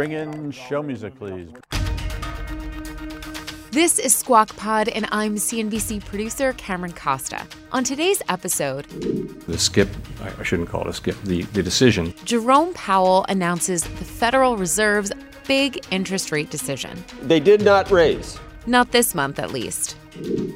Bring 0.00 0.12
in 0.12 0.50
show 0.50 0.82
music, 0.82 1.14
please. 1.18 1.50
This 3.70 3.98
is 3.98 4.14
Squawk 4.14 4.56
Pod, 4.56 4.88
and 4.88 5.06
I'm 5.12 5.34
CNBC 5.34 6.02
producer 6.06 6.54
Cameron 6.54 6.94
Costa. 6.94 7.46
On 7.72 7.84
today's 7.84 8.22
episode, 8.30 8.86
the 9.46 9.58
skip, 9.58 9.90
I 10.38 10.42
shouldn't 10.42 10.70
call 10.70 10.80
it 10.80 10.86
a 10.86 10.94
skip, 10.94 11.20
the, 11.24 11.42
the 11.42 11.62
decision. 11.62 12.14
Jerome 12.24 12.72
Powell 12.72 13.26
announces 13.28 13.82
the 13.82 14.06
Federal 14.06 14.56
Reserve's 14.56 15.12
big 15.46 15.84
interest 15.90 16.32
rate 16.32 16.48
decision. 16.48 17.04
They 17.20 17.38
did 17.38 17.60
not 17.60 17.90
raise. 17.90 18.40
Not 18.66 18.92
this 18.92 19.14
month, 19.14 19.38
at 19.38 19.52
least. 19.52 19.98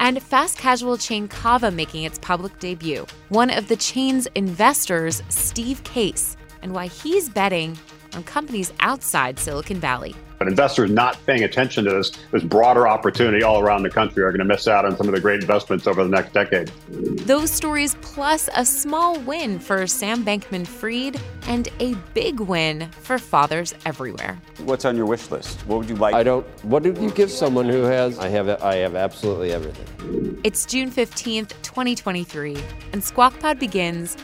And 0.00 0.22
fast 0.22 0.56
casual 0.56 0.96
chain 0.96 1.28
Cava 1.28 1.70
making 1.70 2.04
its 2.04 2.18
public 2.18 2.58
debut. 2.60 3.04
One 3.28 3.50
of 3.50 3.68
the 3.68 3.76
chain's 3.76 4.26
investors, 4.34 5.22
Steve 5.28 5.84
Case, 5.84 6.38
and 6.62 6.72
why 6.72 6.86
he's 6.86 7.28
betting 7.28 7.76
on 8.14 8.22
companies 8.24 8.72
outside 8.80 9.38
Silicon 9.38 9.78
Valley. 9.78 10.14
But 10.38 10.48
investors 10.48 10.90
not 10.90 11.18
paying 11.26 11.44
attention 11.44 11.84
to 11.84 11.90
this, 11.90 12.10
this 12.32 12.42
broader 12.42 12.88
opportunity 12.88 13.42
all 13.42 13.60
around 13.60 13.82
the 13.82 13.90
country 13.90 14.22
are 14.22 14.30
going 14.30 14.40
to 14.40 14.44
miss 14.44 14.66
out 14.66 14.84
on 14.84 14.96
some 14.96 15.08
of 15.08 15.14
the 15.14 15.20
great 15.20 15.40
investments 15.40 15.86
over 15.86 16.02
the 16.02 16.10
next 16.10 16.32
decade. 16.32 16.68
Those 16.88 17.50
stories, 17.50 17.96
plus 18.02 18.48
a 18.54 18.64
small 18.64 19.18
win 19.20 19.58
for 19.58 19.86
Sam 19.86 20.24
Bankman 20.24 20.66
Fried 20.66 21.20
and 21.46 21.68
a 21.80 21.94
big 22.14 22.40
win 22.40 22.90
for 22.90 23.18
fathers 23.18 23.74
everywhere. 23.86 24.40
What's 24.64 24.84
on 24.84 24.96
your 24.96 25.06
wish 25.06 25.30
list? 25.30 25.60
What 25.66 25.78
would 25.78 25.88
you 25.88 25.96
like? 25.96 26.14
I 26.14 26.22
don't. 26.22 26.46
What 26.64 26.82
did 26.82 26.98
you 26.98 27.10
give 27.10 27.30
someone 27.30 27.68
who 27.68 27.82
has? 27.82 28.18
I 28.18 28.28
have. 28.28 28.48
I 28.62 28.76
have 28.76 28.96
absolutely 28.96 29.52
everything. 29.52 30.40
It's 30.44 30.66
June 30.66 30.90
15th, 30.90 31.50
2023, 31.62 32.56
and 32.92 33.02
Squawk 33.02 33.38
Pod 33.40 33.58
begins 33.58 34.16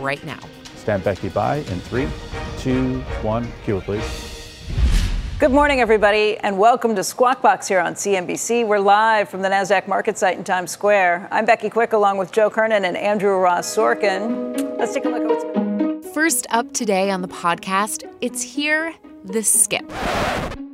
right 0.00 0.22
now. 0.24 0.40
Stand 0.88 1.04
Becky 1.04 1.28
by 1.28 1.56
in 1.56 1.80
three, 1.80 2.08
two, 2.56 3.00
one. 3.20 3.46
Cue 3.62 3.76
it, 3.76 3.84
please. 3.84 4.64
Good 5.38 5.50
morning, 5.50 5.82
everybody, 5.82 6.38
and 6.38 6.58
welcome 6.58 6.96
to 6.96 7.04
Squawk 7.04 7.42
Box 7.42 7.68
here 7.68 7.78
on 7.78 7.92
CNBC. 7.92 8.66
We're 8.66 8.78
live 8.78 9.28
from 9.28 9.42
the 9.42 9.50
NASDAQ 9.50 9.86
market 9.86 10.16
site 10.16 10.38
in 10.38 10.44
Times 10.44 10.70
Square. 10.70 11.28
I'm 11.30 11.44
Becky 11.44 11.68
Quick 11.68 11.92
along 11.92 12.16
with 12.16 12.32
Joe 12.32 12.48
Kernen 12.48 12.84
and 12.84 12.96
Andrew 12.96 13.36
Ross 13.36 13.76
Sorkin. 13.76 14.78
Let's 14.78 14.94
take 14.94 15.04
a 15.04 15.10
look 15.10 15.20
at 15.20 15.28
what's 15.28 15.44
been. 15.44 16.02
First 16.14 16.46
up 16.48 16.72
today 16.72 17.10
on 17.10 17.20
the 17.20 17.28
podcast, 17.28 18.10
it's 18.22 18.40
here 18.40 18.94
the 19.26 19.42
skip. 19.42 19.84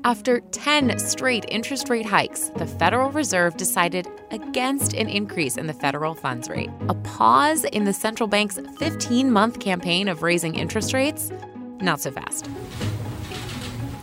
After 0.07 0.41
10 0.41 0.99
straight 0.99 1.47
interest 1.49 1.89
rate 1.89 2.05
hikes, 2.05 2.51
the 2.57 2.67
Federal 2.67 3.11
Reserve 3.11 3.57
decided 3.57 4.07
against 4.31 4.93
an 4.93 5.09
increase 5.09 5.57
in 5.57 5.67
the 5.67 5.73
federal 5.73 6.15
funds 6.15 6.51
rate. 6.51 6.69
A 6.91 6.95
pause 6.95 7.65
in 7.65 7.85
the 7.85 7.95
central 7.95 8.27
bank's 8.27 8.59
15 8.79 9.33
month 9.33 9.61
campaign 9.61 10.09
of 10.09 10.23
raising 10.23 10.57
interest 10.57 10.93
rates? 10.93 11.33
Not 11.81 12.01
so 12.01 12.11
fast. 12.11 12.51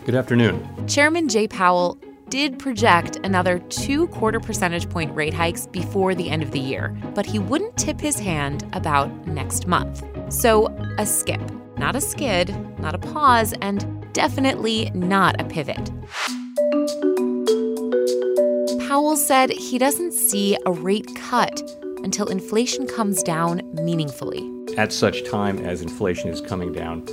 Good 0.03 0.15
afternoon. 0.15 0.87
Chairman 0.87 1.29
Jay 1.29 1.47
Powell 1.47 1.99
did 2.29 2.57
project 2.57 3.19
another 3.23 3.59
two 3.59 4.07
quarter 4.07 4.39
percentage 4.39 4.89
point 4.89 5.13
rate 5.13 5.35
hikes 5.35 5.67
before 5.67 6.15
the 6.15 6.31
end 6.31 6.41
of 6.41 6.49
the 6.49 6.59
year, 6.59 6.97
but 7.13 7.27
he 7.27 7.37
wouldn't 7.37 7.77
tip 7.77 8.01
his 8.01 8.17
hand 8.17 8.67
about 8.73 9.27
next 9.27 9.67
month. 9.67 10.03
So, 10.33 10.65
a 10.97 11.05
skip, 11.05 11.41
not 11.77 11.95
a 11.95 12.01
skid, 12.01 12.55
not 12.79 12.95
a 12.95 12.97
pause, 12.97 13.53
and 13.61 14.00
definitely 14.13 14.91
not 14.93 15.39
a 15.39 15.45
pivot. 15.45 15.89
Powell 18.87 19.15
said 19.15 19.51
he 19.51 19.77
doesn't 19.77 20.13
see 20.13 20.57
a 20.65 20.71
rate 20.71 21.09
cut 21.15 21.61
until 22.03 22.27
inflation 22.27 22.87
comes 22.87 23.23
down 23.23 23.61
meaningfully. 23.73 24.49
At 24.77 24.91
such 24.91 25.29
time 25.29 25.59
as 25.59 25.81
inflation 25.81 26.29
is 26.29 26.41
coming 26.41 26.73
down 26.73 27.05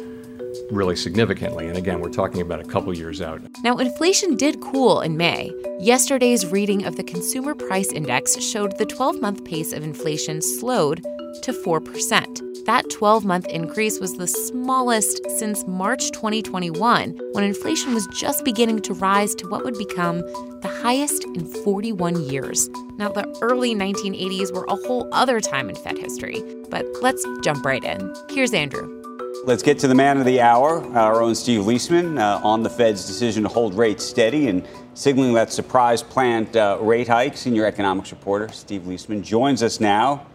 really 0.71 0.97
significantly. 0.97 1.67
And 1.67 1.77
again, 1.77 2.01
we're 2.01 2.11
talking 2.11 2.41
about 2.41 2.61
a 2.61 2.65
couple 2.65 2.95
years 2.97 3.21
out. 3.21 3.41
Now, 3.63 3.79
inflation 3.79 4.37
did 4.37 4.61
cool 4.61 5.01
in 5.01 5.17
May. 5.17 5.53
Yesterday's 5.79 6.47
reading 6.47 6.85
of 6.85 6.97
the 6.97 7.05
Consumer 7.05 7.55
Price 7.55 7.93
Index 7.93 8.37
showed 8.43 8.77
the 8.79 8.87
12 8.87 9.21
month 9.21 9.45
pace 9.45 9.73
of 9.73 9.83
inflation 9.83 10.43
slowed 10.43 11.03
to 11.43 11.53
4%. 11.53 12.48
That 12.69 12.91
12 12.91 13.25
month 13.25 13.47
increase 13.47 13.99
was 13.99 14.19
the 14.19 14.27
smallest 14.27 15.23
since 15.39 15.67
March 15.67 16.11
2021, 16.11 17.19
when 17.33 17.43
inflation 17.43 17.95
was 17.95 18.07
just 18.09 18.45
beginning 18.45 18.83
to 18.83 18.93
rise 18.93 19.35
to 19.37 19.49
what 19.49 19.65
would 19.65 19.79
become 19.79 20.19
the 20.61 20.69
highest 20.83 21.25
in 21.25 21.47
41 21.47 22.29
years. 22.29 22.69
Now, 22.99 23.09
the 23.09 23.27
early 23.41 23.75
1980s 23.75 24.53
were 24.53 24.67
a 24.69 24.77
whole 24.87 25.09
other 25.13 25.41
time 25.41 25.71
in 25.71 25.77
Fed 25.77 25.97
history, 25.97 26.45
but 26.69 26.85
let's 27.01 27.25
jump 27.43 27.65
right 27.65 27.83
in. 27.83 28.15
Here's 28.29 28.53
Andrew. 28.53 29.03
Let's 29.47 29.63
get 29.63 29.79
to 29.79 29.89
the 29.89 29.95
man 29.95 30.19
of 30.19 30.27
the 30.27 30.43
hour, 30.43 30.85
our 30.95 31.23
own 31.23 31.35
Steve 31.35 31.63
Liesman, 31.63 32.21
uh, 32.21 32.47
on 32.47 32.63
the 32.63 32.69
Fed's 32.69 33.07
decision 33.07 33.45
to 33.45 33.49
hold 33.49 33.73
rates 33.73 34.05
steady 34.05 34.49
and 34.49 34.69
signaling 34.93 35.33
that 35.33 35.55
surprise 35.55 36.03
planned 36.03 36.55
uh, 36.55 36.77
rate 36.83 37.09
hike. 37.09 37.35
Senior 37.35 37.65
economics 37.65 38.11
reporter 38.11 38.53
Steve 38.53 38.83
Liesman 38.83 39.23
joins 39.23 39.63
us 39.63 39.81
now 39.81 40.27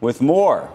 with 0.00 0.20
more. 0.20 0.70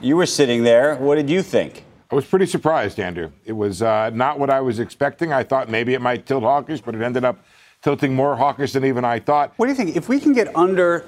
You 0.00 0.16
were 0.16 0.26
sitting 0.26 0.62
there. 0.62 0.96
What 0.96 1.16
did 1.16 1.28
you 1.28 1.42
think? 1.42 1.84
I 2.10 2.14
was 2.14 2.24
pretty 2.24 2.46
surprised, 2.46 2.98
Andrew. 2.98 3.30
It 3.44 3.52
was 3.52 3.82
uh, 3.82 4.10
not 4.10 4.38
what 4.38 4.50
I 4.50 4.60
was 4.60 4.80
expecting. 4.80 5.32
I 5.32 5.44
thought 5.44 5.68
maybe 5.68 5.94
it 5.94 6.00
might 6.00 6.26
tilt 6.26 6.42
hawkish, 6.42 6.80
but 6.80 6.94
it 6.94 7.02
ended 7.02 7.24
up 7.24 7.38
tilting 7.82 8.14
more 8.14 8.36
hawkish 8.36 8.72
than 8.72 8.84
even 8.84 9.04
I 9.04 9.20
thought. 9.20 9.52
What 9.56 9.66
do 9.66 9.70
you 9.70 9.76
think? 9.76 9.96
If 9.96 10.08
we 10.08 10.18
can 10.18 10.32
get 10.32 10.54
under 10.56 11.04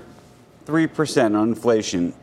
3% 0.66 1.38
on 1.38 1.48
inflation, 1.48 2.14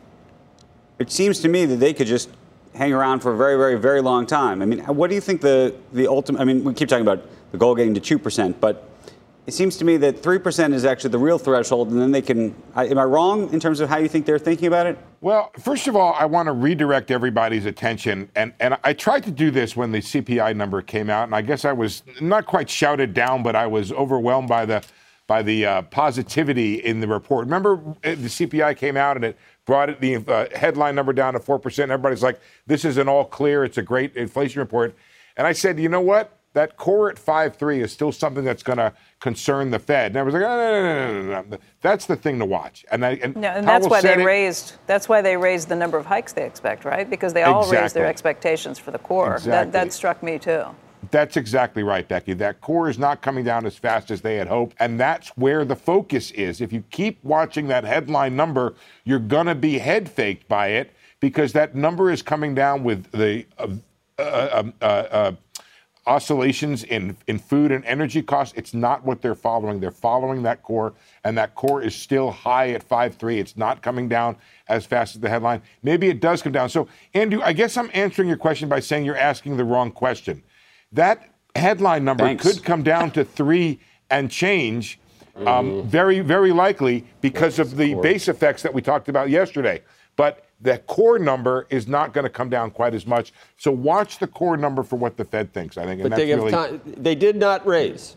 it 0.98 1.10
seems 1.10 1.40
to 1.40 1.48
me 1.48 1.66
that 1.66 1.76
they 1.76 1.92
could 1.92 2.06
just 2.06 2.30
hang 2.74 2.92
around 2.92 3.20
for 3.20 3.34
a 3.34 3.36
very, 3.36 3.56
very, 3.56 3.76
very 3.76 4.00
long 4.00 4.26
time. 4.26 4.62
I 4.62 4.66
mean, 4.66 4.80
what 4.80 5.08
do 5.08 5.14
you 5.14 5.20
think 5.20 5.40
the, 5.40 5.74
the 5.92 6.06
ultimate, 6.06 6.40
I 6.40 6.44
mean, 6.44 6.64
we 6.64 6.72
keep 6.72 6.88
talking 6.88 7.06
about 7.06 7.22
the 7.52 7.58
goal 7.58 7.74
getting 7.74 7.94
to 7.94 8.18
2%, 8.18 8.54
but 8.60 8.89
it 9.50 9.54
seems 9.54 9.76
to 9.78 9.84
me 9.84 9.96
that 9.96 10.22
3% 10.22 10.72
is 10.72 10.84
actually 10.84 11.10
the 11.10 11.18
real 11.18 11.36
threshold, 11.36 11.90
and 11.90 12.00
then 12.00 12.12
they 12.12 12.22
can. 12.22 12.54
I, 12.76 12.86
am 12.86 12.98
I 12.98 13.02
wrong 13.02 13.52
in 13.52 13.58
terms 13.58 13.80
of 13.80 13.88
how 13.88 13.98
you 13.98 14.06
think 14.06 14.24
they're 14.24 14.38
thinking 14.38 14.68
about 14.68 14.86
it? 14.86 14.96
Well, 15.20 15.50
first 15.58 15.88
of 15.88 15.96
all, 15.96 16.14
I 16.16 16.24
want 16.26 16.46
to 16.46 16.52
redirect 16.52 17.10
everybody's 17.10 17.66
attention. 17.66 18.30
And, 18.36 18.52
and 18.60 18.78
I 18.84 18.92
tried 18.92 19.24
to 19.24 19.32
do 19.32 19.50
this 19.50 19.74
when 19.74 19.90
the 19.90 19.98
CPI 19.98 20.54
number 20.54 20.82
came 20.82 21.10
out, 21.10 21.24
and 21.24 21.34
I 21.34 21.42
guess 21.42 21.64
I 21.64 21.72
was 21.72 22.04
not 22.20 22.46
quite 22.46 22.70
shouted 22.70 23.12
down, 23.12 23.42
but 23.42 23.56
I 23.56 23.66
was 23.66 23.90
overwhelmed 23.90 24.48
by 24.48 24.66
the, 24.66 24.84
by 25.26 25.42
the 25.42 25.66
uh, 25.66 25.82
positivity 25.82 26.74
in 26.74 27.00
the 27.00 27.08
report. 27.08 27.46
Remember, 27.46 27.80
uh, 28.04 28.10
the 28.10 28.28
CPI 28.28 28.76
came 28.76 28.96
out 28.96 29.16
and 29.16 29.24
it 29.24 29.38
brought 29.66 30.00
the 30.00 30.18
uh, 30.28 30.46
headline 30.56 30.94
number 30.94 31.12
down 31.12 31.32
to 31.32 31.40
4%. 31.40 31.80
Everybody's 31.80 32.22
like, 32.22 32.40
this 32.68 32.84
is 32.84 32.98
an 32.98 33.08
all 33.08 33.24
clear. 33.24 33.64
It's 33.64 33.78
a 33.78 33.82
great 33.82 34.14
inflation 34.14 34.60
report. 34.60 34.94
And 35.36 35.44
I 35.44 35.54
said, 35.54 35.80
you 35.80 35.88
know 35.88 36.00
what? 36.00 36.39
That 36.52 36.76
core 36.76 37.10
at 37.10 37.16
5.3 37.16 37.80
is 37.80 37.92
still 37.92 38.10
something 38.10 38.44
that's 38.44 38.64
going 38.64 38.78
to 38.78 38.92
concern 39.20 39.70
the 39.70 39.78
Fed. 39.78 40.12
And 40.12 40.18
I 40.18 40.22
was 40.22 40.34
like, 40.34 40.42
no, 40.42 40.56
no, 40.56 40.82
no, 40.82 41.22
no, 41.22 41.42
no, 41.42 41.58
That's 41.80 42.06
the 42.06 42.16
thing 42.16 42.38
to 42.40 42.44
watch. 42.44 42.84
And, 42.90 43.06
I, 43.06 43.10
and, 43.22 43.36
no, 43.36 43.48
and 43.48 43.66
that's 43.66 43.86
why 43.86 44.00
they 44.00 44.20
it, 44.20 44.24
raised. 44.24 44.74
That's 44.86 45.08
why 45.08 45.22
they 45.22 45.36
raised 45.36 45.68
the 45.68 45.76
number 45.76 45.96
of 45.96 46.06
hikes 46.06 46.32
they 46.32 46.44
expect, 46.44 46.84
right? 46.84 47.08
Because 47.08 47.32
they 47.32 47.44
all 47.44 47.60
exactly. 47.60 47.82
raised 47.82 47.96
their 47.96 48.06
expectations 48.06 48.78
for 48.78 48.90
the 48.90 48.98
core. 48.98 49.34
Exactly. 49.34 49.50
That, 49.50 49.72
that 49.72 49.92
struck 49.92 50.22
me 50.22 50.38
too. 50.38 50.64
That's 51.10 51.36
exactly 51.36 51.82
right, 51.82 52.06
Becky. 52.06 52.34
That 52.34 52.60
core 52.60 52.88
is 52.88 52.98
not 52.98 53.22
coming 53.22 53.44
down 53.44 53.64
as 53.64 53.76
fast 53.76 54.10
as 54.10 54.20
they 54.20 54.36
had 54.36 54.48
hoped. 54.48 54.76
And 54.78 55.00
that's 55.00 55.28
where 55.36 55.64
the 55.64 55.76
focus 55.76 56.30
is. 56.32 56.60
If 56.60 56.72
you 56.72 56.84
keep 56.90 57.22
watching 57.24 57.68
that 57.68 57.84
headline 57.84 58.36
number, 58.36 58.74
you're 59.04 59.18
going 59.18 59.46
to 59.46 59.54
be 59.54 59.78
head 59.78 60.10
faked 60.10 60.46
by 60.46 60.68
it 60.68 60.92
because 61.20 61.52
that 61.52 61.74
number 61.74 62.10
is 62.10 62.22
coming 62.22 62.54
down 62.54 62.84
with 62.84 63.10
the 63.12 63.46
uh, 63.58 63.68
uh, 64.18 64.48
um, 64.52 64.74
uh, 64.82 64.84
uh, 64.84 65.32
oscillations 66.10 66.82
in, 66.82 67.16
in 67.28 67.38
food 67.38 67.70
and 67.70 67.84
energy 67.84 68.20
costs. 68.20 68.52
It's 68.56 68.74
not 68.74 69.04
what 69.04 69.22
they're 69.22 69.36
following. 69.36 69.78
They're 69.78 69.92
following 69.92 70.42
that 70.42 70.60
core, 70.64 70.92
and 71.22 71.38
that 71.38 71.54
core 71.54 71.82
is 71.82 71.94
still 71.94 72.32
high 72.32 72.70
at 72.70 72.86
5.3. 72.86 73.38
It's 73.38 73.56
not 73.56 73.80
coming 73.80 74.08
down 74.08 74.36
as 74.68 74.84
fast 74.84 75.14
as 75.14 75.20
the 75.20 75.28
headline. 75.28 75.62
Maybe 75.84 76.08
it 76.08 76.20
does 76.20 76.42
come 76.42 76.50
down. 76.50 76.68
So, 76.68 76.88
Andrew, 77.14 77.40
I 77.44 77.52
guess 77.52 77.76
I'm 77.76 77.90
answering 77.94 78.26
your 78.26 78.36
question 78.36 78.68
by 78.68 78.80
saying 78.80 79.04
you're 79.04 79.16
asking 79.16 79.56
the 79.56 79.64
wrong 79.64 79.92
question 79.92 80.42
that 80.90 81.30
headline 81.54 82.04
number 82.04 82.24
Thanks. 82.24 82.42
could 82.42 82.64
come 82.64 82.82
down 82.82 83.12
to 83.12 83.24
three 83.24 83.78
and 84.10 84.28
change. 84.28 84.98
Um, 85.36 85.44
mm. 85.46 85.84
Very, 85.84 86.20
very 86.20 86.50
likely 86.50 87.06
because 87.20 87.60
of 87.60 87.76
the 87.76 87.94
base 87.94 88.26
effects 88.26 88.62
that 88.62 88.74
we 88.74 88.82
talked 88.82 89.08
about 89.08 89.30
yesterday. 89.30 89.80
But 90.16 90.44
the 90.60 90.78
core 90.78 91.18
number 91.18 91.66
is 91.70 91.88
not 91.88 92.12
going 92.12 92.24
to 92.24 92.30
come 92.30 92.50
down 92.50 92.70
quite 92.70 92.94
as 92.94 93.06
much. 93.06 93.32
So 93.56 93.70
watch 93.70 94.18
the 94.18 94.26
core 94.26 94.56
number 94.56 94.82
for 94.82 94.96
what 94.96 95.16
the 95.16 95.24
Fed 95.24 95.52
thinks. 95.52 95.78
I 95.78 95.84
think, 95.84 96.02
but 96.02 96.14
they, 96.14 96.34
really, 96.34 96.50
time, 96.50 96.80
they 96.84 97.14
did 97.14 97.36
not 97.36 97.66
raise. 97.66 98.16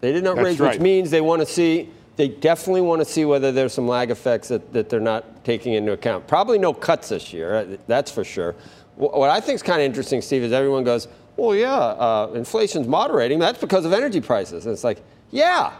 They 0.00 0.12
did 0.12 0.24
not 0.24 0.36
raise, 0.36 0.58
right. 0.60 0.72
which 0.72 0.80
means 0.80 1.10
they 1.10 1.20
want 1.20 1.40
to 1.40 1.46
see. 1.46 1.90
They 2.16 2.28
definitely 2.28 2.82
want 2.82 3.00
to 3.00 3.04
see 3.04 3.24
whether 3.24 3.50
there's 3.50 3.72
some 3.72 3.88
lag 3.88 4.10
effects 4.10 4.48
that, 4.48 4.72
that 4.72 4.88
they're 4.88 5.00
not 5.00 5.44
taking 5.44 5.72
into 5.74 5.92
account. 5.92 6.26
Probably 6.26 6.58
no 6.58 6.74
cuts 6.74 7.08
this 7.08 7.32
year, 7.32 7.54
uh, 7.54 7.76
that's 7.86 8.10
for 8.10 8.24
sure. 8.24 8.54
What 8.96 9.30
I 9.30 9.40
think 9.40 9.54
is 9.54 9.62
kind 9.62 9.80
of 9.80 9.86
interesting, 9.86 10.20
Steve, 10.20 10.42
is 10.42 10.52
everyone 10.52 10.84
goes, 10.84 11.08
well, 11.36 11.54
yeah, 11.54 11.74
uh, 11.74 12.30
inflation's 12.34 12.86
moderating. 12.86 13.38
That's 13.38 13.58
because 13.58 13.86
of 13.86 13.94
energy 13.94 14.20
prices. 14.20 14.66
And 14.66 14.74
it's 14.74 14.84
like, 14.84 15.02
yeah. 15.30 15.72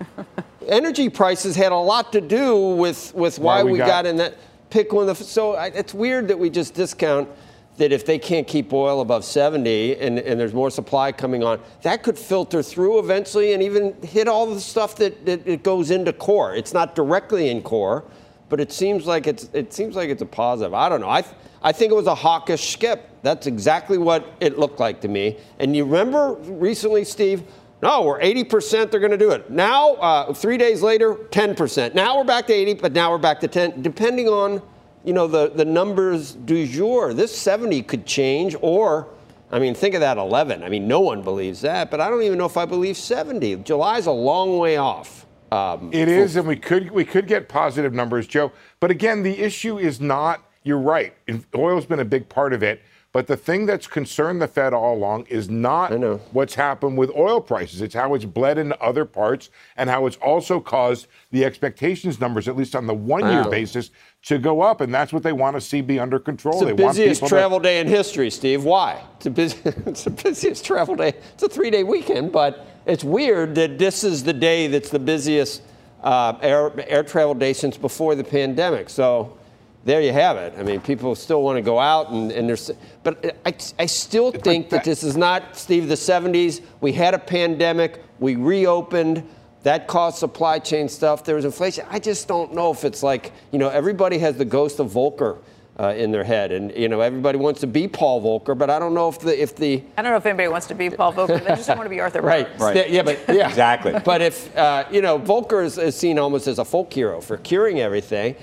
energy 0.68 1.10
prices 1.10 1.54
had 1.54 1.72
a 1.72 1.76
lot 1.76 2.12
to 2.12 2.22
do 2.22 2.56
with, 2.56 3.14
with 3.14 3.38
why, 3.38 3.58
why 3.58 3.64
we, 3.64 3.72
we 3.72 3.78
got, 3.78 3.88
got, 3.88 4.06
in 4.06 4.16
that 4.16 4.38
pick 4.74 4.92
one 4.92 5.08
of 5.08 5.16
the. 5.16 5.24
So 5.24 5.54
I, 5.54 5.66
it's 5.66 5.94
weird 5.94 6.26
that 6.26 6.38
we 6.38 6.50
just 6.50 6.74
discount 6.74 7.28
that 7.76 7.92
if 7.92 8.04
they 8.04 8.18
can't 8.18 8.46
keep 8.46 8.72
oil 8.72 9.00
above 9.00 9.24
70 9.24 9.96
and, 9.98 10.18
and 10.18 10.38
there's 10.38 10.52
more 10.52 10.70
supply 10.70 11.12
coming 11.12 11.44
on, 11.44 11.60
that 11.82 12.02
could 12.02 12.18
filter 12.18 12.60
through 12.60 12.98
eventually 12.98 13.52
and 13.52 13.62
even 13.62 13.94
hit 14.02 14.26
all 14.26 14.52
the 14.52 14.60
stuff 14.60 14.96
that, 14.96 15.24
that 15.26 15.46
it 15.46 15.62
goes 15.62 15.92
into 15.92 16.12
core. 16.12 16.56
It's 16.56 16.74
not 16.74 16.96
directly 16.96 17.50
in 17.50 17.62
core, 17.62 18.04
but 18.48 18.58
it 18.58 18.72
seems 18.72 19.06
like 19.06 19.28
it's 19.28 19.48
it 19.52 19.72
seems 19.72 19.94
like 19.94 20.10
it's 20.10 20.22
a 20.22 20.26
positive. 20.26 20.74
I 20.74 20.88
don't 20.88 21.00
know. 21.00 21.08
I 21.08 21.24
I 21.62 21.70
think 21.70 21.92
it 21.92 21.94
was 21.94 22.08
a 22.08 22.14
hawkish 22.14 22.72
skip. 22.72 23.08
That's 23.22 23.46
exactly 23.46 23.96
what 23.96 24.26
it 24.40 24.58
looked 24.58 24.80
like 24.80 25.00
to 25.02 25.08
me. 25.08 25.38
And 25.60 25.74
you 25.76 25.84
remember 25.84 26.34
recently, 26.34 27.04
Steve? 27.04 27.44
No, 27.84 28.00
we're 28.00 28.18
80%, 28.18 28.90
they're 28.90 28.98
going 28.98 29.12
to 29.12 29.18
do 29.18 29.32
it. 29.32 29.50
Now, 29.50 29.96
uh, 29.96 30.32
three 30.32 30.56
days 30.56 30.80
later, 30.80 31.16
10%. 31.16 31.94
Now 31.94 32.16
we're 32.16 32.24
back 32.24 32.46
to 32.46 32.54
80, 32.54 32.74
but 32.80 32.94
now 32.94 33.10
we're 33.10 33.18
back 33.18 33.40
to 33.40 33.46
10, 33.46 33.82
depending 33.82 34.26
on 34.26 34.62
you 35.04 35.12
know, 35.12 35.26
the, 35.26 35.50
the 35.50 35.66
numbers 35.66 36.32
du 36.32 36.66
jour. 36.66 37.12
This 37.12 37.36
70 37.36 37.82
could 37.82 38.06
change, 38.06 38.56
or, 38.62 39.08
I 39.50 39.58
mean, 39.58 39.74
think 39.74 39.94
of 39.94 40.00
that 40.00 40.16
11. 40.16 40.62
I 40.62 40.70
mean, 40.70 40.88
no 40.88 41.00
one 41.00 41.20
believes 41.20 41.60
that, 41.60 41.90
but 41.90 42.00
I 42.00 42.08
don't 42.08 42.22
even 42.22 42.38
know 42.38 42.46
if 42.46 42.56
I 42.56 42.64
believe 42.64 42.96
70. 42.96 43.56
July's 43.56 44.06
a 44.06 44.12
long 44.12 44.56
way 44.56 44.78
off. 44.78 45.26
Um, 45.52 45.90
it 45.92 46.08
is, 46.08 46.36
and 46.36 46.48
we 46.48 46.56
could 46.56 46.90
we 46.90 47.04
could 47.04 47.26
get 47.26 47.50
positive 47.50 47.92
numbers, 47.92 48.26
Joe. 48.26 48.50
But 48.80 48.90
again, 48.92 49.22
the 49.22 49.38
issue 49.38 49.78
is 49.78 50.00
not. 50.00 50.42
You're 50.62 50.80
right. 50.80 51.14
Oil's 51.54 51.84
been 51.84 52.00
a 52.00 52.04
big 52.04 52.30
part 52.30 52.54
of 52.54 52.62
it. 52.62 52.80
But 53.14 53.28
the 53.28 53.36
thing 53.36 53.64
that's 53.64 53.86
concerned 53.86 54.42
the 54.42 54.48
Fed 54.48 54.74
all 54.74 54.96
along 54.96 55.26
is 55.26 55.48
not 55.48 55.92
what's 56.32 56.56
happened 56.56 56.98
with 56.98 57.12
oil 57.14 57.40
prices. 57.40 57.80
It's 57.80 57.94
how 57.94 58.14
it's 58.14 58.24
bled 58.24 58.58
into 58.58 58.76
other 58.82 59.04
parts 59.04 59.50
and 59.76 59.88
how 59.88 60.06
it's 60.06 60.16
also 60.16 60.58
caused 60.58 61.06
the 61.30 61.44
expectations 61.44 62.20
numbers, 62.20 62.48
at 62.48 62.56
least 62.56 62.74
on 62.74 62.88
the 62.88 62.92
one 62.92 63.22
year 63.30 63.44
wow. 63.44 63.50
basis, 63.50 63.92
to 64.22 64.38
go 64.38 64.62
up. 64.62 64.80
And 64.80 64.92
that's 64.92 65.12
what 65.12 65.22
they 65.22 65.32
want 65.32 65.54
to 65.54 65.60
see 65.60 65.80
be 65.80 66.00
under 66.00 66.18
control. 66.18 66.54
It's 66.54 66.62
the 66.62 66.74
they 66.74 66.86
busiest 66.88 67.24
travel 67.28 67.60
to- 67.60 67.62
day 67.62 67.78
in 67.78 67.86
history, 67.86 68.30
Steve. 68.30 68.64
Why? 68.64 69.00
It's, 69.18 69.26
a 69.26 69.30
busy, 69.30 69.58
it's 69.64 70.02
the 70.02 70.10
busiest 70.10 70.64
travel 70.64 70.96
day. 70.96 71.14
It's 71.34 71.42
a 71.44 71.48
three 71.48 71.70
day 71.70 71.84
weekend, 71.84 72.32
but 72.32 72.66
it's 72.84 73.04
weird 73.04 73.54
that 73.54 73.78
this 73.78 74.02
is 74.02 74.24
the 74.24 74.32
day 74.32 74.66
that's 74.66 74.90
the 74.90 74.98
busiest 74.98 75.62
uh, 76.02 76.36
air, 76.42 76.72
air 76.90 77.04
travel 77.04 77.34
day 77.34 77.52
since 77.52 77.76
before 77.76 78.16
the 78.16 78.24
pandemic. 78.24 78.90
So 78.90 79.38
there 79.84 80.00
you 80.00 80.12
have 80.12 80.36
it. 80.36 80.54
I 80.58 80.62
mean, 80.62 80.80
people 80.80 81.14
still 81.14 81.42
want 81.42 81.56
to 81.56 81.62
go 81.62 81.78
out, 81.78 82.10
and, 82.10 82.32
and 82.32 82.48
there's, 82.48 82.70
but 83.02 83.36
I, 83.44 83.54
I 83.78 83.86
still 83.86 84.32
think 84.32 84.70
that 84.70 84.84
this 84.84 85.02
is 85.02 85.16
not, 85.16 85.56
Steve, 85.56 85.88
the 85.88 85.94
70s. 85.94 86.62
We 86.80 86.92
had 86.92 87.14
a 87.14 87.18
pandemic, 87.18 88.02
we 88.18 88.36
reopened. 88.36 89.28
That 89.62 89.88
caused 89.88 90.18
supply 90.18 90.58
chain 90.58 90.90
stuff. 90.90 91.24
There 91.24 91.36
was 91.36 91.46
inflation. 91.46 91.86
I 91.90 91.98
just 91.98 92.28
don't 92.28 92.52
know 92.52 92.70
if 92.70 92.84
it's 92.84 93.02
like, 93.02 93.32
you 93.50 93.58
know, 93.58 93.70
everybody 93.70 94.18
has 94.18 94.36
the 94.36 94.44
ghost 94.44 94.78
of 94.78 94.90
Volcker 94.90 95.38
uh, 95.78 95.94
in 95.96 96.12
their 96.12 96.22
head, 96.22 96.52
and 96.52 96.70
you 96.76 96.88
know, 96.88 97.00
everybody 97.00 97.38
wants 97.38 97.60
to 97.60 97.66
be 97.66 97.88
Paul 97.88 98.22
Volcker, 98.22 98.56
but 98.56 98.70
I 98.70 98.78
don't 98.78 98.94
know 98.94 99.08
if 99.08 99.18
the 99.18 99.42
if 99.42 99.56
the 99.56 99.82
I 99.96 100.02
don't 100.02 100.12
know 100.12 100.18
if 100.18 100.26
anybody 100.26 100.48
wants 100.48 100.66
to 100.68 100.74
be 100.74 100.90
Paul 100.90 101.12
Volcker. 101.12 101.42
They 101.42 101.48
just 101.56 101.66
don't 101.66 101.78
want 101.78 101.86
to 101.86 101.90
be 101.90 101.98
Arthur. 101.98 102.20
right, 102.20 102.46
right. 102.60 102.88
Yeah, 102.88 103.02
but 103.02 103.18
yeah, 103.28 103.48
exactly. 103.48 103.98
But 104.04 104.20
if 104.22 104.56
uh, 104.56 104.84
you 104.92 105.00
know, 105.00 105.18
Volcker 105.18 105.64
is, 105.64 105.78
is 105.78 105.96
seen 105.96 106.18
almost 106.18 106.46
as 106.46 106.58
a 106.58 106.64
folk 106.64 106.92
hero 106.92 107.20
for 107.20 107.38
curing 107.38 107.80
everything 107.80 108.36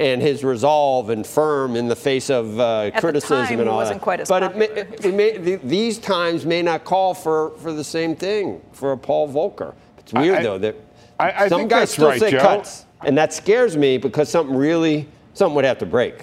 and 0.00 0.20
his 0.20 0.42
resolve 0.42 1.10
and 1.10 1.26
firm 1.26 1.76
in 1.76 1.88
the 1.88 1.96
face 1.96 2.30
of 2.30 2.58
uh, 2.58 2.90
criticism 2.98 3.46
time, 3.46 3.60
and 3.60 3.68
all 3.68 3.76
wasn't 3.76 4.00
that. 4.00 4.04
Quite 4.04 4.20
as 4.20 4.28
but 4.28 4.42
it 4.42 4.56
may, 4.56 4.64
it 4.66 5.14
may, 5.14 5.56
these 5.56 5.98
times 5.98 6.44
may 6.44 6.62
not 6.62 6.84
call 6.84 7.14
for, 7.14 7.50
for 7.58 7.72
the 7.72 7.84
same 7.84 8.16
thing 8.16 8.60
for 8.72 8.92
a 8.92 8.98
Paul 8.98 9.28
Volcker. 9.28 9.74
It's 9.98 10.12
weird 10.12 10.38
I, 10.38 10.42
though 10.42 10.58
that 10.58 10.76
I, 11.20 11.44
I 11.44 11.48
some 11.48 11.68
guys 11.68 11.90
still 11.90 12.08
right, 12.08 12.20
say 12.20 12.32
Joe. 12.32 12.40
cuts, 12.40 12.86
and 13.04 13.16
that 13.18 13.32
scares 13.32 13.76
me 13.76 13.98
because 13.98 14.28
something 14.28 14.56
really 14.56 15.06
something 15.34 15.54
would 15.54 15.64
have 15.64 15.78
to 15.78 15.86
break 15.86 16.22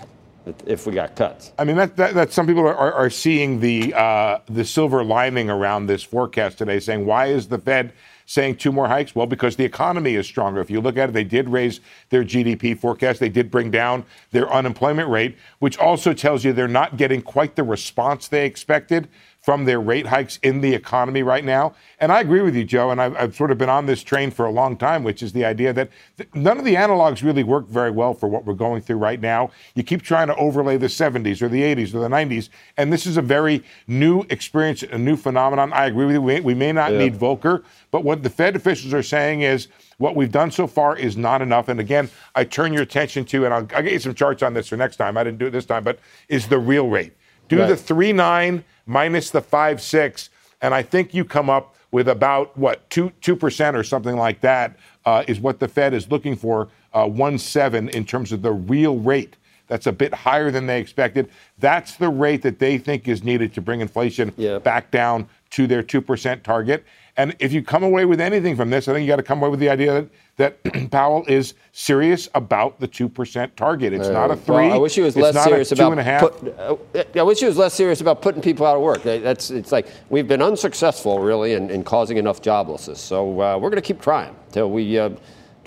if 0.65 0.85
we 0.85 0.93
got 0.93 1.15
cuts. 1.15 1.51
I 1.57 1.63
mean, 1.63 1.75
that, 1.77 1.95
that, 1.97 2.13
that 2.15 2.33
some 2.33 2.47
people 2.47 2.67
are, 2.67 2.93
are 2.93 3.09
seeing 3.09 3.59
the 3.59 3.93
uh, 3.93 4.39
the 4.47 4.65
silver 4.65 5.03
lining 5.03 5.49
around 5.49 5.87
this 5.87 6.03
forecast 6.03 6.57
today, 6.57 6.79
saying 6.79 7.05
why 7.05 7.27
is 7.27 7.47
the 7.47 7.59
Fed 7.59 7.93
saying 8.29 8.55
two 8.55 8.71
more 8.71 8.87
hikes? 8.87 9.15
Well, 9.15 9.25
because 9.25 9.55
the 9.55 9.65
economy 9.65 10.13
is 10.13 10.27
stronger. 10.27 10.61
If 10.61 10.69
you 10.69 10.81
look 10.81 10.97
at 10.97 11.09
it, 11.09 11.13
they 11.13 11.23
did 11.23 11.49
raise 11.49 11.79
their 12.09 12.23
GDP 12.23 12.77
forecast. 12.77 13.19
They 13.19 13.27
did 13.27 13.49
bring 13.49 13.71
down 13.71 14.05
their 14.29 14.47
unemployment 14.53 15.09
rate, 15.09 15.35
which 15.57 15.79
also 15.79 16.13
tells 16.13 16.43
you 16.43 16.53
they're 16.53 16.67
not 16.67 16.95
getting 16.95 17.23
quite 17.23 17.55
the 17.55 17.63
response 17.63 18.27
they 18.27 18.45
expected 18.45 19.07
from 19.49 19.65
their 19.65 19.81
rate 19.81 20.05
hikes 20.05 20.37
in 20.43 20.61
the 20.61 20.75
economy 20.75 21.23
right 21.23 21.43
now. 21.43 21.73
And 21.97 22.11
I 22.11 22.19
agree 22.19 22.41
with 22.41 22.55
you, 22.55 22.63
Joe, 22.63 22.91
and 22.91 23.01
I've, 23.01 23.17
I've 23.17 23.35
sort 23.35 23.49
of 23.49 23.57
been 23.57 23.67
on 23.67 23.87
this 23.87 24.03
train 24.03 24.29
for 24.29 24.45
a 24.45 24.51
long 24.51 24.77
time, 24.77 25.03
which 25.03 25.23
is 25.23 25.33
the 25.33 25.43
idea 25.43 25.73
that 25.73 25.89
th- 26.17 26.29
none 26.35 26.59
of 26.59 26.65
the 26.65 26.75
analogs 26.75 27.23
really 27.23 27.43
work 27.43 27.67
very 27.67 27.89
well 27.89 28.13
for 28.13 28.29
what 28.29 28.45
we're 28.45 28.53
going 28.53 28.83
through 28.83 28.97
right 28.97 29.19
now. 29.19 29.49
You 29.73 29.81
keep 29.81 30.03
trying 30.03 30.27
to 30.27 30.35
overlay 30.35 30.77
the 30.77 30.85
70s 30.85 31.41
or 31.41 31.49
the 31.49 31.63
80s 31.63 31.95
or 31.95 31.99
the 31.99 32.09
90s, 32.09 32.49
and 32.77 32.93
this 32.93 33.07
is 33.07 33.17
a 33.17 33.23
very 33.23 33.63
new 33.87 34.23
experience, 34.29 34.83
a 34.83 34.99
new 34.99 35.15
phenomenon. 35.15 35.73
I 35.73 35.87
agree 35.87 36.05
with 36.05 36.13
you. 36.13 36.21
We, 36.21 36.41
we 36.41 36.53
may 36.53 36.71
not 36.71 36.91
yeah. 36.91 36.99
need 36.99 37.15
Volcker, 37.15 37.63
but 37.89 38.03
what 38.03 38.21
the 38.21 38.29
Fed 38.29 38.55
officials 38.55 38.93
are 38.93 39.01
saying 39.01 39.41
is 39.41 39.67
what 39.97 40.15
we've 40.15 40.31
done 40.31 40.51
so 40.51 40.67
far 40.67 40.95
is 40.95 41.17
not 41.17 41.41
enough. 41.41 41.69
And 41.69 41.79
again, 41.79 42.11
I 42.35 42.43
turn 42.43 42.71
your 42.71 42.83
attention 42.83 43.25
to, 43.25 43.45
and 43.45 43.53
I'll, 43.55 43.67
I'll 43.75 43.81
get 43.81 43.93
you 43.93 43.99
some 43.99 44.13
charts 44.13 44.43
on 44.43 44.53
this 44.53 44.67
for 44.67 44.77
next 44.77 44.97
time. 44.97 45.17
I 45.17 45.23
didn't 45.23 45.39
do 45.39 45.47
it 45.47 45.51
this 45.51 45.65
time, 45.65 45.83
but 45.83 45.97
is 46.27 46.49
the 46.49 46.59
real 46.59 46.87
rate. 46.87 47.13
Do 47.49 47.59
right. 47.59 47.67
the 47.67 47.75
3 47.75 48.13
9 48.13 48.63
minus 48.85 49.29
the 49.31 49.41
5 49.41 49.81
6, 49.81 50.29
and 50.61 50.73
I 50.73 50.81
think 50.81 51.13
you 51.13 51.25
come 51.25 51.49
up 51.49 51.75
with 51.91 52.07
about 52.07 52.55
what, 52.57 52.89
2 52.89 53.11
2% 53.21 53.73
or 53.73 53.83
something 53.83 54.15
like 54.15 54.41
that 54.41 54.77
uh, 55.05 55.23
is 55.27 55.39
what 55.39 55.59
the 55.59 55.67
Fed 55.67 55.93
is 55.93 56.09
looking 56.09 56.35
for, 56.35 56.69
uh, 56.93 57.07
1 57.07 57.37
7 57.37 57.89
in 57.89 58.05
terms 58.05 58.31
of 58.31 58.41
the 58.41 58.51
real 58.51 58.97
rate. 58.97 59.35
That's 59.67 59.87
a 59.87 59.91
bit 59.91 60.13
higher 60.13 60.49
than 60.49 60.65
they 60.65 60.79
expected. 60.79 61.29
That's 61.59 61.95
the 61.95 62.09
rate 62.09 62.41
that 62.41 62.59
they 62.59 62.77
think 62.77 63.07
is 63.07 63.23
needed 63.23 63.53
to 63.53 63.61
bring 63.61 63.81
inflation 63.81 64.33
back 64.59 64.89
down 64.89 65.27
to 65.51 65.67
their 65.67 65.83
2% 65.83 66.43
target. 66.43 66.85
And 67.19 67.35
if 67.39 67.51
you 67.51 67.61
come 67.61 67.83
away 67.83 68.05
with 68.05 68.21
anything 68.21 68.55
from 68.55 68.69
this, 68.69 68.87
I 68.87 68.93
think 68.93 69.01
you 69.01 69.09
got 69.09 69.17
to 69.17 69.23
come 69.23 69.39
away 69.39 69.49
with 69.49 69.59
the 69.59 69.67
idea 69.67 70.07
that, 70.37 70.63
that 70.63 70.89
Powell 70.91 71.25
is 71.27 71.53
serious 71.73 72.29
about 72.33 72.79
the 72.79 72.87
two 72.87 73.09
percent 73.09 73.57
target. 73.57 73.91
It's 73.91 74.07
uh, 74.07 74.13
not 74.13 74.31
a 74.31 74.37
three. 74.37 74.55
Well, 74.55 74.73
I 74.73 74.77
wish 74.77 74.95
he 74.95 75.01
was 75.01 75.17
less 75.17 75.43
serious 75.43 75.73
about 75.73 75.97
put, 76.21 76.57
uh, 76.57 76.77
I 77.19 77.23
wish 77.23 77.41
he 77.41 77.45
was 77.45 77.57
less 77.57 77.73
serious 77.73 77.99
about 77.99 78.21
putting 78.21 78.41
people 78.41 78.65
out 78.65 78.77
of 78.77 78.81
work. 78.81 79.03
That's 79.03 79.51
it's 79.51 79.73
like 79.73 79.87
we've 80.09 80.29
been 80.29 80.41
unsuccessful 80.41 81.19
really 81.19 81.55
in, 81.55 81.69
in 81.69 81.83
causing 81.83 82.15
enough 82.15 82.41
joblessness. 82.41 82.97
So 82.97 83.41
uh, 83.41 83.57
we're 83.57 83.69
going 83.69 83.81
to 83.83 83.87
keep 83.87 83.99
trying 83.99 84.33
till 84.53 84.71
we 84.71 84.97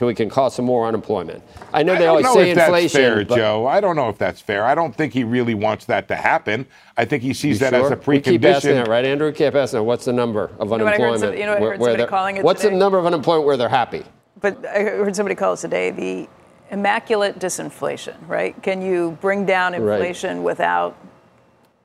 till 0.03 0.09
we 0.09 0.15
can 0.17 0.29
cause 0.29 0.53
some 0.53 0.65
more 0.65 0.89
unemployment. 0.89 1.41
I 1.73 1.85
know 1.85 1.97
they 1.97 2.07
I 2.07 2.09
always 2.09 2.25
know 2.25 2.35
say 2.35 2.51
if 2.51 2.59
inflation. 2.59 3.01
That's 3.03 3.29
fair, 3.29 3.37
Joe. 3.37 3.69
I 3.69 3.81
don't 3.81 3.95
know 3.95 4.09
if 4.09 4.19
that's 4.19 4.41
fair. 4.41 4.65
I 4.65 4.75
don't 4.75 4.93
think 4.93 5.13
he 5.13 5.23
really 5.23 5.55
wants 5.55 5.85
that 5.85 6.09
to 6.09 6.17
happen. 6.17 6.67
I 6.97 7.05
think 7.05 7.23
he 7.23 7.33
sees 7.33 7.61
that 7.61 7.71
sure? 7.73 7.87
as 7.87 7.93
a 7.93 7.97
precondition. 7.97 8.07
We 8.07 8.21
keep 8.21 8.45
asking 8.45 8.75
that, 8.75 8.89
right, 8.89 9.05
Andrew? 9.05 9.29
We 9.29 9.33
keep 9.33 9.55
asking 9.55 9.79
that. 9.79 9.85
What's 9.85 10.05
the 10.05 10.13
number 10.13 10.51
of 10.59 10.73
unemployment? 10.73 11.21
Some, 11.21 11.35
you 11.35 11.47
know, 11.47 11.55
I 11.55 11.61
heard 11.61 11.79
where, 11.79 11.91
somebody 11.93 12.07
calling 12.07 12.37
it 12.37 12.45
What's 12.45 12.63
today? 12.63 12.75
the 12.75 12.81
number 12.81 12.99
of 12.99 13.07
unemployment 13.07 13.47
where 13.47 13.57
they're 13.57 13.69
happy? 13.69 14.03
But 14.41 14.67
I 14.67 14.83
heard 14.83 15.15
somebody 15.15 15.37
call 15.37 15.53
it 15.53 15.59
today 15.59 15.93
the 15.93 16.29
immaculate 16.73 17.39
disinflation, 17.39 18.17
right? 18.27 18.61
Can 18.61 18.83
you 18.83 19.17
bring 19.21 19.47
down 19.47 19.73
inflation 19.75 20.39
right. 20.39 20.45
without 20.45 20.99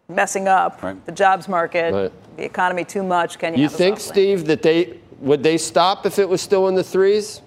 messing 0.09 0.47
up 0.47 0.81
right. 0.81 1.05
the 1.05 1.11
jobs 1.11 1.47
market, 1.47 1.93
right. 1.93 2.37
the 2.37 2.45
economy 2.45 2.83
too 2.83 3.03
much? 3.03 3.37
Can 3.37 3.53
you? 3.53 3.61
You 3.61 3.69
think, 3.69 3.99
Steve, 3.99 4.47
that 4.47 4.63
they 4.63 4.97
would 5.19 5.43
they 5.43 5.59
stop 5.59 6.07
if 6.07 6.17
it 6.17 6.27
was 6.27 6.41
still 6.41 6.67
in 6.67 6.73
the 6.73 6.83
threes? 6.83 7.43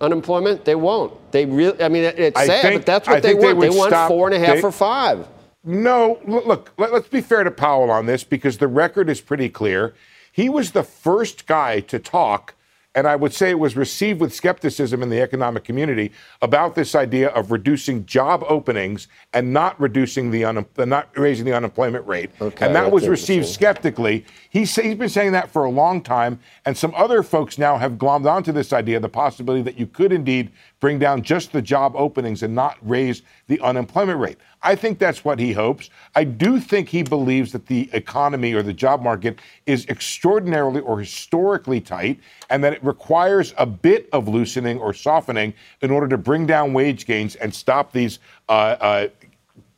Unemployment? 0.00 0.64
They 0.64 0.74
won't. 0.74 1.12
They 1.32 1.46
really. 1.46 1.82
I 1.82 1.88
mean, 1.88 2.04
it's 2.04 2.38
I 2.38 2.46
sad, 2.46 2.62
think, 2.62 2.80
but 2.80 2.86
that's 2.86 3.08
what 3.08 3.18
I 3.18 3.20
they 3.20 3.34
want. 3.34 3.60
They, 3.60 3.68
they 3.68 3.76
want 3.76 3.90
stop, 3.90 4.08
four 4.08 4.28
and 4.28 4.34
a 4.34 4.46
half 4.46 4.56
they, 4.56 4.62
or 4.62 4.72
five. 4.72 5.26
No, 5.64 6.18
look. 6.26 6.72
Let, 6.78 6.92
let's 6.92 7.08
be 7.08 7.20
fair 7.20 7.44
to 7.44 7.50
Powell 7.50 7.90
on 7.90 8.06
this 8.06 8.24
because 8.24 8.58
the 8.58 8.68
record 8.68 9.08
is 9.10 9.20
pretty 9.20 9.48
clear. 9.48 9.94
He 10.32 10.48
was 10.48 10.72
the 10.72 10.82
first 10.82 11.46
guy 11.46 11.80
to 11.80 11.98
talk 11.98 12.54
and 12.94 13.06
I 13.06 13.14
would 13.14 13.32
say 13.32 13.50
it 13.50 13.58
was 13.58 13.76
received 13.76 14.20
with 14.20 14.34
skepticism 14.34 15.02
in 15.02 15.10
the 15.10 15.20
economic 15.20 15.62
community 15.62 16.10
about 16.42 16.74
this 16.74 16.94
idea 16.94 17.28
of 17.28 17.52
reducing 17.52 18.04
job 18.04 18.44
openings 18.48 19.06
and 19.32 19.52
not 19.52 19.80
reducing 19.80 20.30
the 20.30 20.44
un- 20.44 20.66
not 20.76 21.08
raising 21.16 21.44
the 21.44 21.54
unemployment 21.54 22.06
rate. 22.06 22.30
Okay, 22.40 22.66
and 22.66 22.74
that 22.74 22.90
was 22.90 23.06
received 23.06 23.46
skeptically. 23.46 24.24
He's, 24.50 24.74
he's 24.74 24.96
been 24.96 25.08
saying 25.08 25.32
that 25.32 25.50
for 25.50 25.64
a 25.64 25.70
long 25.70 26.02
time, 26.02 26.40
and 26.64 26.76
some 26.76 26.92
other 26.96 27.22
folks 27.22 27.58
now 27.58 27.78
have 27.78 27.92
glommed 27.92 28.30
onto 28.30 28.50
this 28.50 28.72
idea, 28.72 28.98
the 28.98 29.08
possibility 29.08 29.62
that 29.62 29.78
you 29.78 29.86
could 29.86 30.12
indeed 30.12 30.50
bring 30.80 30.98
down 30.98 31.22
just 31.22 31.52
the 31.52 31.62
job 31.62 31.94
openings 31.94 32.42
and 32.42 32.54
not 32.54 32.76
raise 32.82 33.22
the 33.46 33.60
unemployment 33.60 34.18
rate. 34.18 34.38
I 34.62 34.74
think 34.74 34.98
that's 34.98 35.24
what 35.24 35.38
he 35.38 35.52
hopes. 35.52 35.90
I 36.14 36.24
do 36.24 36.58
think 36.58 36.88
he 36.88 37.02
believes 37.02 37.52
that 37.52 37.66
the 37.66 37.88
economy 37.92 38.52
or 38.54 38.62
the 38.62 38.72
job 38.72 39.02
market 39.02 39.38
is 39.66 39.86
extraordinarily 39.86 40.80
or 40.80 40.98
historically 40.98 41.80
tight 41.80 42.18
and 42.48 42.64
that 42.64 42.72
it 42.72 42.84
requires 42.84 43.54
a 43.58 43.66
bit 43.66 44.08
of 44.12 44.26
loosening 44.26 44.78
or 44.78 44.92
softening 44.92 45.54
in 45.82 45.90
order 45.90 46.08
to 46.08 46.18
bring 46.18 46.46
down 46.46 46.72
wage 46.72 47.06
gains 47.06 47.36
and 47.36 47.54
stop 47.54 47.92
these. 47.92 48.18
Uh, 48.48 48.76
uh, 48.80 49.08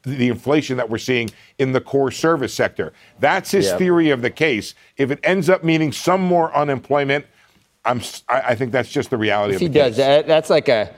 the 0.05 0.29
inflation 0.29 0.77
that 0.77 0.91
we're 0.91 0.99
seeing 0.99 1.31
in 1.59 1.71
the 1.71 1.81
core 1.81 2.11
service 2.11 2.53
sector. 2.53 2.93
That's 3.21 3.53
his 3.53 3.71
theory 3.73 4.11
of 4.11 4.21
the 4.21 4.31
case. 4.31 4.75
If 4.97 5.13
it 5.13 5.21
ends 5.23 5.49
up 5.49 5.63
meaning 5.63 5.93
some 5.93 6.21
more 6.21 6.53
unemployment, 6.57 7.25
I'm, 7.85 8.01
I 8.29 8.55
think 8.55 8.71
that's 8.73 8.91
just 8.91 9.11
the 9.11 9.17
reality 9.17 9.55
if 9.55 9.57
of 9.57 9.63
he 9.63 9.69
does 9.69 9.97
that, 9.97 10.27
that's 10.27 10.51
like 10.51 10.69
a 10.69 10.95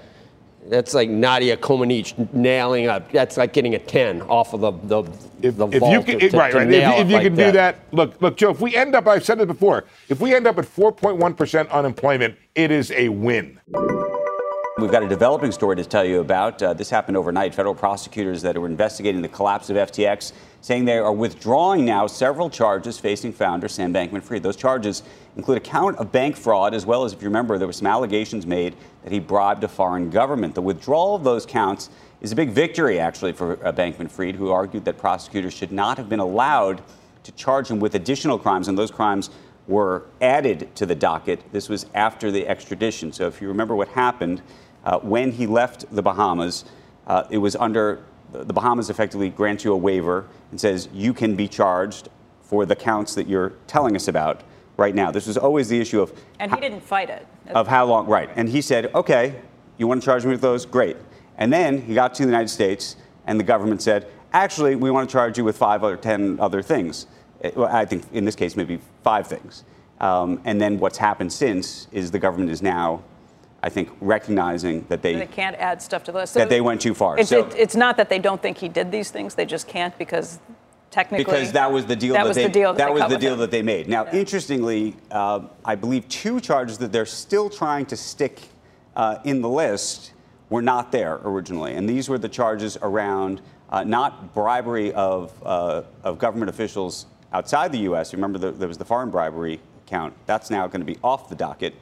that's 0.67 0.95
like 0.95 1.11
Nadia 1.11 1.57
Comaneci 1.57 2.33
nailing 2.33 2.87
up. 2.87 3.11
That's 3.13 3.37
like 3.37 3.53
getting 3.53 3.75
a 3.75 3.79
10 3.79 4.23
off 4.23 4.55
of 4.55 4.61
the 4.61 4.73
the, 5.03 5.11
If, 5.43 5.57
the 5.57 5.69
if 5.69 5.81
vault 5.81 5.93
you 5.93 6.03
can, 6.03 6.19
to, 6.31 6.37
right, 6.37 6.55
right. 6.55 6.71
If, 6.71 7.01
if 7.01 7.09
you 7.09 7.15
like 7.17 7.25
can 7.25 7.35
do 7.35 7.53
that, 7.53 7.81
look, 7.93 8.21
look, 8.23 8.37
Joe. 8.37 8.51
If 8.51 8.61
we 8.61 8.75
end 8.75 8.95
up, 8.95 9.07
I've 9.07 9.25
said 9.25 9.41
it 9.41 9.47
before. 9.47 9.85
If 10.09 10.21
we 10.21 10.35
end 10.35 10.47
up 10.47 10.59
at 10.59 10.65
4.1 10.65 11.37
percent 11.37 11.69
unemployment, 11.71 12.37
it 12.55 12.71
is 12.71 12.91
a 12.93 13.09
win. 13.11 13.61
We've 14.85 14.93
got 14.93 15.03
a 15.03 15.09
developing 15.09 15.51
story 15.51 15.77
to 15.77 15.85
tell 15.87 16.05
you 16.05 16.21
about. 16.21 16.63
Uh, 16.63 16.75
this 16.75 16.91
happened 16.91 17.17
overnight. 17.17 17.55
Federal 17.55 17.75
prosecutors 17.75 18.43
that 18.43 18.59
were 18.59 18.67
investigating 18.67 19.23
the 19.23 19.29
collapse 19.29 19.71
of 19.71 19.79
FTX 19.79 20.35
saying 20.61 20.85
they 20.85 20.99
are 20.99 21.11
withdrawing 21.11 21.87
now 21.87 22.07
several 22.07 22.51
charges 22.51 22.99
facing 22.99 23.33
founder 23.33 23.67
Sam 23.67 23.95
Bankman 23.95 24.23
Fried. 24.23 24.43
Those 24.43 24.57
charges 24.57 25.03
include 25.37 25.57
a 25.57 25.61
count 25.63 25.97
of 25.97 26.13
bank 26.13 26.37
fraud, 26.37 26.75
as 26.75 26.85
well 26.85 27.05
as, 27.05 27.15
if 27.15 27.23
you 27.23 27.29
remember, 27.29 27.57
there 27.57 27.67
were 27.67 27.73
some 27.73 27.87
allegations 27.87 28.45
made 28.45 28.77
that 29.05 29.11
he 29.11 29.21
bribed 29.21 29.65
a 29.65 29.69
foreign 29.69 30.11
government. 30.11 30.55
The 30.55 30.61
withdrawal 30.61 31.15
of 31.15 31.25
those 31.25 31.47
counts 31.47 31.89
is 32.21 32.33
a 32.33 32.37
big 32.37 32.51
victory, 32.51 33.01
actually, 33.01 33.33
for 33.33 33.55
uh, 33.67 33.73
Bankman 33.73 34.11
Fried, 34.11 34.35
who 34.35 34.51
argued 34.51 34.85
that 34.85 34.99
prosecutors 34.99 35.55
should 35.55 35.73
not 35.73 35.97
have 35.97 36.11
been 36.11 36.21
allowed 36.21 36.83
to 37.23 37.33
charge 37.33 37.71
him 37.71 37.81
with 37.81 37.95
additional 37.95 38.39
crimes, 38.39 38.69
and 38.69 38.77
those 38.77 38.91
crimes 38.91 39.31
were 39.67 40.03
added 40.21 40.69
to 40.75 40.85
the 40.85 40.95
docket. 40.95 41.41
This 41.53 41.71
was 41.71 41.87
after 41.95 42.31
the 42.31 42.47
extradition. 42.47 43.15
So, 43.15 43.27
if 43.27 43.41
you 43.41 43.49
remember 43.49 43.75
what 43.75 43.89
happened, 43.89 44.43
uh, 44.85 44.99
when 45.01 45.33
he 45.33 45.47
left 45.47 45.85
the 45.95 46.03
Bahamas, 46.03 46.65
uh, 47.07 47.25
it 47.31 47.39
was 47.39 47.57
under 47.57 48.05
the 48.33 48.53
Bahamas 48.53 48.91
effectively 48.91 49.29
grants 49.29 49.65
you 49.65 49.73
a 49.73 49.77
waiver 49.77 50.27
and 50.51 50.61
says 50.61 50.89
you 50.93 51.15
can 51.15 51.37
be 51.37 51.49
charged 51.49 52.09
for 52.43 52.67
the 52.67 52.77
counts 52.77 53.15
that 53.15 53.29
you're 53.29 53.53
telling 53.67 53.97
us 53.97 54.09
about 54.09 54.43
right 54.77 54.95
now. 54.95 55.11
This 55.11 55.27
was 55.27 55.39
always 55.39 55.69
the 55.69 55.81
issue 55.81 56.01
of 56.01 56.13
And 56.41 56.53
he 56.53 56.61
didn't 56.61 56.83
fight 56.83 57.11
it. 57.11 57.27
of 57.51 57.69
how 57.69 57.87
long, 57.87 58.07
right? 58.07 58.29
And 58.35 58.49
he 58.49 58.61
said, 58.61 58.93
okay, 58.95 59.41
you 59.79 59.87
want 59.87 60.03
to 60.03 60.05
charge 60.05 60.25
me 60.25 60.33
with 60.33 60.41
those? 60.41 60.67
Great. 60.67 60.97
And 61.39 61.53
then 61.53 61.83
he 61.83 61.95
got 61.95 62.15
to 62.15 62.23
the 62.23 62.29
United 62.29 62.49
States, 62.49 62.97
and 63.27 63.39
the 63.39 63.45
government 63.45 63.83
said, 63.83 64.09
actually, 64.33 64.77
we 64.77 64.91
want 64.91 65.09
to 65.09 65.13
charge 65.13 65.39
you 65.39 65.45
with 65.45 65.57
five 65.57 65.83
or 65.83 65.97
ten 65.97 66.39
other 66.41 66.63
things. 66.63 67.07
Uh, 67.43 67.51
well, 67.57 67.69
I 67.75 67.85
think 67.85 68.05
in 68.13 68.25
this 68.25 68.37
case, 68.37 68.57
maybe 68.57 68.81
five 69.03 69.27
things. 69.27 69.65
Um, 70.01 70.41
and 70.45 70.61
then 70.61 70.79
what's 70.79 70.99
happened 70.99 71.33
since 71.33 71.89
is 71.93 72.11
the 72.11 72.19
government 72.19 72.51
is 72.51 72.63
now, 72.63 73.03
I 73.65 73.71
think, 73.71 73.89
recognizing 74.03 74.85
that 74.91 75.01
they 75.01 75.15
They 75.15 75.27
can't 75.27 75.57
add 75.57 75.81
stuff 75.81 76.05
to 76.05 76.13
the 76.13 76.19
list. 76.19 76.35
So 76.35 76.41
that 76.41 76.51
they 76.51 76.61
went 76.61 76.83
too 76.83 76.93
far. 76.93 77.19
It's, 77.19 77.31
So- 77.31 77.47
it- 77.47 77.55
it's 77.57 77.75
not 77.75 77.97
that 77.97 78.11
they 78.11 78.19
don't 78.19 78.43
think 78.43 78.59
he 78.59 78.69
did 78.69 78.91
these 78.93 79.11
things; 79.11 79.35
they 79.35 79.47
just 79.47 79.67
can't 79.67 79.97
because 79.97 80.39
technically. 80.91 81.25
because 81.25 81.53
that 81.53 81.73
was 81.73 81.87
the 81.87 81.97
deal 81.97 82.13
That 82.13 82.25
that, 82.25 82.29
was 82.29 82.37
they 82.37 82.43
the 82.43 82.51
deal 82.51 82.75
that 82.75 82.87
they 82.87 82.93
was 82.93 83.09
the 83.09 83.17
deal 83.17 83.33
him. 83.33 83.39
that 83.39 83.51
they 83.51 83.63
made. 83.63 83.89
Now, 83.89 84.07
interestingly, 84.13 84.97
uh, 85.11 85.41
I 85.65 85.77
believe 85.77 86.07
two 86.11 86.41
charges 86.41 86.77
that 86.79 86.93
they're 86.93 87.07
still 87.07 87.49
trying 87.49 87.87
to 87.87 87.97
stick 87.97 88.39
uh, 88.97 89.17
in 89.25 89.41
the 89.41 89.49
list 89.49 90.13
were 90.51 90.61
not 90.63 90.93
there 90.93 91.21
originally, 91.25 91.73
and 91.75 91.89
these 91.89 92.11
were 92.11 92.19
the 92.19 92.29
charges 92.29 92.77
around 92.83 93.41
uh, 93.71 93.83
not 93.83 94.35
bribery 94.35 94.93
of 94.93 95.33
uh, 95.43 95.85
of 96.03 96.19
government 96.19 96.51
officials 96.51 97.07
outside 97.33 97.73
the 97.73 97.79
U.S. 97.91 98.13
Remember, 98.13 98.39
the, 98.39 98.51
there 98.51 98.69
was 98.69 98.77
the 98.77 98.85
foreign 98.85 99.09
bribery 99.11 99.59
count. 99.87 100.13
That's 100.27 100.51
now 100.51 100.67
going 100.67 100.83
to 100.83 100.87
be 100.95 100.99
off 101.03 101.31
the 101.31 101.35
docket, 101.35 101.73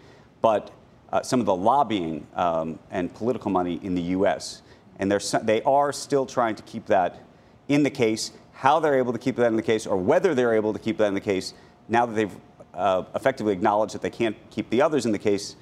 but 0.42 0.70
uh, 1.12 1.22
some 1.22 1.40
of 1.40 1.46
the 1.46 1.54
lobbying 1.54 2.26
um, 2.34 2.78
and 2.90 3.12
political 3.14 3.50
money 3.50 3.78
in 3.82 3.94
the 3.94 4.02
U.S. 4.02 4.62
and 4.98 5.10
they're, 5.10 5.20
they 5.42 5.62
are 5.62 5.92
still 5.92 6.26
trying 6.26 6.54
to 6.54 6.62
keep 6.62 6.86
that 6.86 7.20
in 7.68 7.82
the 7.82 7.90
case. 7.90 8.32
How 8.52 8.80
they're 8.80 8.98
able 8.98 9.12
to 9.12 9.18
keep 9.18 9.36
that 9.36 9.46
in 9.46 9.56
the 9.56 9.62
case, 9.62 9.86
or 9.86 9.96
whether 9.96 10.34
they're 10.34 10.54
able 10.54 10.72
to 10.72 10.78
keep 10.78 10.98
that 10.98 11.08
in 11.08 11.14
the 11.14 11.20
case, 11.20 11.52
now 11.88 12.06
that 12.06 12.14
they've 12.14 12.34
uh, 12.74 13.02
effectively 13.14 13.52
acknowledged 13.52 13.94
that 13.94 14.02
they 14.02 14.10
can't 14.10 14.36
keep 14.50 14.70
the 14.70 14.80
others 14.80 15.04
in 15.04 15.12
the 15.12 15.18
case, 15.18 15.56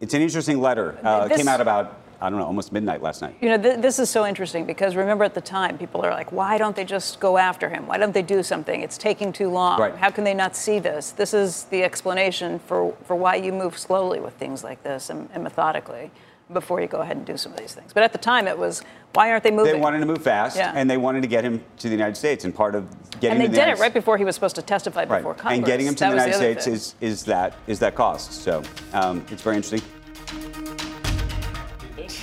it's 0.00 0.12
an 0.12 0.20
interesting 0.20 0.60
letter. 0.60 0.98
Uh, 1.02 1.24
it 1.24 1.28
This- 1.28 1.38
came 1.38 1.48
out 1.48 1.60
about 1.60 2.00
I 2.20 2.30
don't 2.30 2.38
know, 2.38 2.46
almost 2.46 2.72
midnight 2.72 3.02
last 3.02 3.20
night. 3.20 3.36
You 3.40 3.50
know, 3.50 3.58
th- 3.62 3.80
this 3.80 3.98
is 3.98 4.08
so 4.08 4.24
interesting 4.26 4.64
because 4.64 4.96
remember 4.96 5.24
at 5.24 5.34
the 5.34 5.40
time, 5.40 5.76
people 5.76 6.04
are 6.04 6.10
like, 6.12 6.32
why 6.32 6.56
don't 6.58 6.74
they 6.74 6.84
just 6.84 7.20
go 7.20 7.36
after 7.36 7.68
him? 7.68 7.86
Why 7.86 7.98
don't 7.98 8.12
they 8.14 8.22
do 8.22 8.42
something? 8.42 8.80
It's 8.80 8.96
taking 8.96 9.32
too 9.32 9.50
long. 9.50 9.78
Right. 9.78 9.94
How 9.94 10.10
can 10.10 10.24
they 10.24 10.34
not 10.34 10.56
see 10.56 10.78
this? 10.78 11.10
This 11.10 11.34
is 11.34 11.64
the 11.64 11.82
explanation 11.82 12.58
for, 12.60 12.96
for 13.04 13.16
why 13.16 13.34
you 13.36 13.52
move 13.52 13.76
slowly 13.78 14.20
with 14.20 14.34
things 14.34 14.64
like 14.64 14.82
this 14.82 15.10
and, 15.10 15.28
and 15.34 15.42
methodically 15.42 16.10
before 16.52 16.80
you 16.80 16.86
go 16.86 17.00
ahead 17.00 17.16
and 17.16 17.26
do 17.26 17.36
some 17.36 17.52
of 17.52 17.58
these 17.58 17.74
things. 17.74 17.92
But 17.92 18.04
at 18.04 18.12
the 18.12 18.18
time, 18.18 18.46
it 18.46 18.56
was, 18.56 18.82
why 19.14 19.30
aren't 19.32 19.42
they 19.42 19.50
moving? 19.50 19.72
They 19.74 19.80
wanted 19.80 19.98
to 19.98 20.06
move 20.06 20.22
fast, 20.22 20.56
Yeah. 20.56 20.72
and 20.76 20.88
they 20.88 20.96
wanted 20.96 21.22
to 21.22 21.26
get 21.28 21.42
him 21.44 21.60
to 21.78 21.88
the 21.88 21.94
United 21.94 22.16
States. 22.16 22.44
And 22.44 22.54
part 22.54 22.76
of 22.76 22.88
getting 23.18 23.32
and 23.32 23.40
they 23.40 23.44
him 23.46 23.50
to 23.50 23.52
the 23.52 23.56
did 23.56 23.62
United 23.62 23.78
it 23.78 23.82
right 23.82 23.92
before 23.92 24.16
he 24.16 24.24
was 24.24 24.36
supposed 24.36 24.54
to 24.54 24.62
testify 24.62 25.00
Right. 25.06 25.18
before 25.18 25.34
Congress. 25.34 25.56
And 25.56 25.66
getting 25.66 25.86
him 25.86 25.96
to 25.96 26.04
That 26.04 26.10
the 26.10 26.14
United 26.14 26.34
other 26.36 26.60
States 26.60 26.64
thing. 26.66 26.74
is, 26.74 26.94
is 27.00 27.24
that 27.24 27.54
is 27.66 27.80
that 27.80 27.96
cost. 27.96 28.30
So 28.32 28.62
um, 28.92 29.26
it's 29.30 29.42
very 29.42 29.56
interesting. 29.56 29.82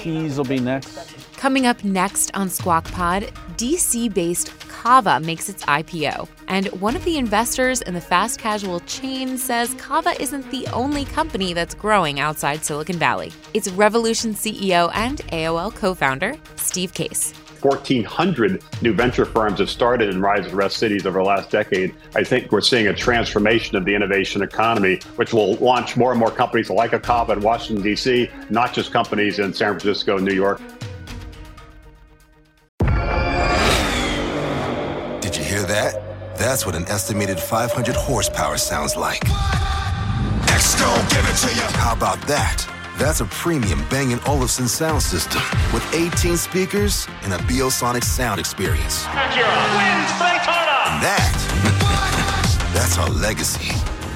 Cheese 0.04 0.38
will 0.38 0.44
be 0.44 0.60
next. 0.60 1.16
Coming 1.38 1.66
up 1.66 1.84
next 1.84 2.30
on 2.36 2.50
Squawk 2.50 2.84
Pod, 2.92 3.24
DC 3.56 4.14
based 4.14 4.58
Cava 4.68 5.20
makes 5.22 5.48
its 5.48 5.64
IPO. 5.64 6.28
And 6.50 6.68
one 6.82 6.96
of 6.96 7.06
the 7.06 7.18
investors 7.18 7.82
in 7.82 7.94
the 7.94 8.02
fast 8.02 8.38
casual 8.38 8.82
chain 8.82 9.38
says 9.38 9.74
Cava 9.76 10.14
isn't 10.22 10.50
the 10.52 10.68
only 10.74 11.06
company 11.06 11.54
that's 11.54 11.74
growing 11.74 12.20
outside 12.20 12.66
Silicon 12.66 12.98
Valley. 12.98 13.32
It's 13.54 13.70
Revolution 13.70 14.34
CEO 14.34 14.92
and 14.94 15.20
AOL 15.32 15.74
co 15.74 15.94
founder, 15.94 16.36
Steve 16.58 16.94
Case. 16.94 17.34
1,400 17.64 18.62
new 18.82 18.94
venture 18.94 19.26
firms 19.26 19.60
have 19.60 19.70
started 19.70 20.10
in 20.10 20.22
Rise 20.22 20.46
and 20.46 20.54
Rest 20.54 20.78
cities 20.78 21.06
over 21.06 21.20
the 21.20 21.26
last 21.26 21.50
decade. 21.50 21.96
I 22.16 22.24
think 22.24 22.52
we're 22.52 22.62
seeing 22.62 22.88
a 22.88 22.94
transformation 22.94 23.78
of 23.78 23.86
the 23.86 23.96
innovation 23.96 24.42
economy, 24.42 25.00
which 25.16 25.34
will 25.34 25.56
launch 25.56 25.96
more 25.96 26.12
and 26.12 26.20
more 26.20 26.32
companies 26.32 26.70
like 26.70 26.94
a 26.94 27.00
Cava 27.00 27.34
in 27.34 27.42
Washington, 27.42 27.84
D.C., 27.84 28.30
not 28.50 28.74
just 28.74 28.92
companies 28.92 29.40
in 29.40 29.54
San 29.54 29.80
Francisco 29.80 30.18
New 30.18 30.34
York. 30.34 30.62
Did 35.22 35.38
you 35.38 35.44
hear 35.44 35.64
that? 35.64 36.38
That's 36.38 36.66
what 36.66 36.76
an 36.76 36.86
estimated 36.88 37.40
500 37.40 37.96
horsepower 37.96 38.58
sounds 38.58 38.96
like. 38.96 39.24
Next, 40.48 40.78
give 40.78 41.26
it 41.26 41.38
to 41.48 41.56
you. 41.56 41.78
How 41.78 41.94
about 41.94 42.22
that? 42.28 42.73
That's 42.98 43.22
a 43.22 43.26
premium 43.26 43.84
Bang 43.90 44.20
& 44.24 44.28
Olufsen 44.28 44.68
sound 44.68 45.02
system 45.02 45.42
with 45.74 45.84
18 45.94 46.38
speakers 46.38 47.08
and 47.24 47.34
a 47.34 47.38
Biosonic 47.38 48.04
sound 48.04 48.40
experience. 48.40 49.06
And 49.06 51.02
that, 51.02 51.34
that's 52.74 52.98
our 52.98 53.10
legacy. 53.10 53.74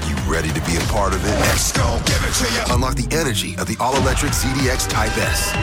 You 0.07 0.15
ready 0.31 0.49
to 0.49 0.61
be 0.61 0.77
a 0.77 0.81
part 0.91 1.13
of 1.13 1.25
it? 1.25 1.31
Next, 1.39 1.73
give 1.73 2.23
it 2.23 2.33
to 2.33 2.53
you. 2.53 2.75
Unlock 2.75 2.95
the 2.95 3.07
energy 3.15 3.55
of 3.57 3.67
the 3.67 3.75
all-electric 3.79 4.31
ZDX 4.31 4.87
Type 4.89 5.17
S. 5.17 5.53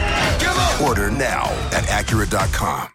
Order 0.81 1.09
now 1.09 1.45
at 1.71 1.85
Acura.com. 1.85 2.94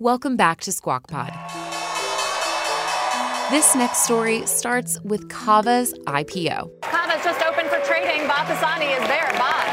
Welcome 0.00 0.36
back 0.36 0.60
to 0.60 0.70
Squawk 0.70 1.08
Pod. 1.08 1.32
This 3.50 3.74
next 3.74 4.04
story 4.04 4.46
starts 4.46 5.00
with 5.02 5.28
Cava's 5.28 5.92
IPO. 6.06 6.70
Cava's 6.82 7.24
just 7.24 7.44
open 7.44 7.66
for 7.66 7.80
trading. 7.84 8.28
Bob 8.28 8.46
Pisani 8.46 8.86
is 8.86 9.00
there. 9.08 9.28
Bob. 9.32 9.64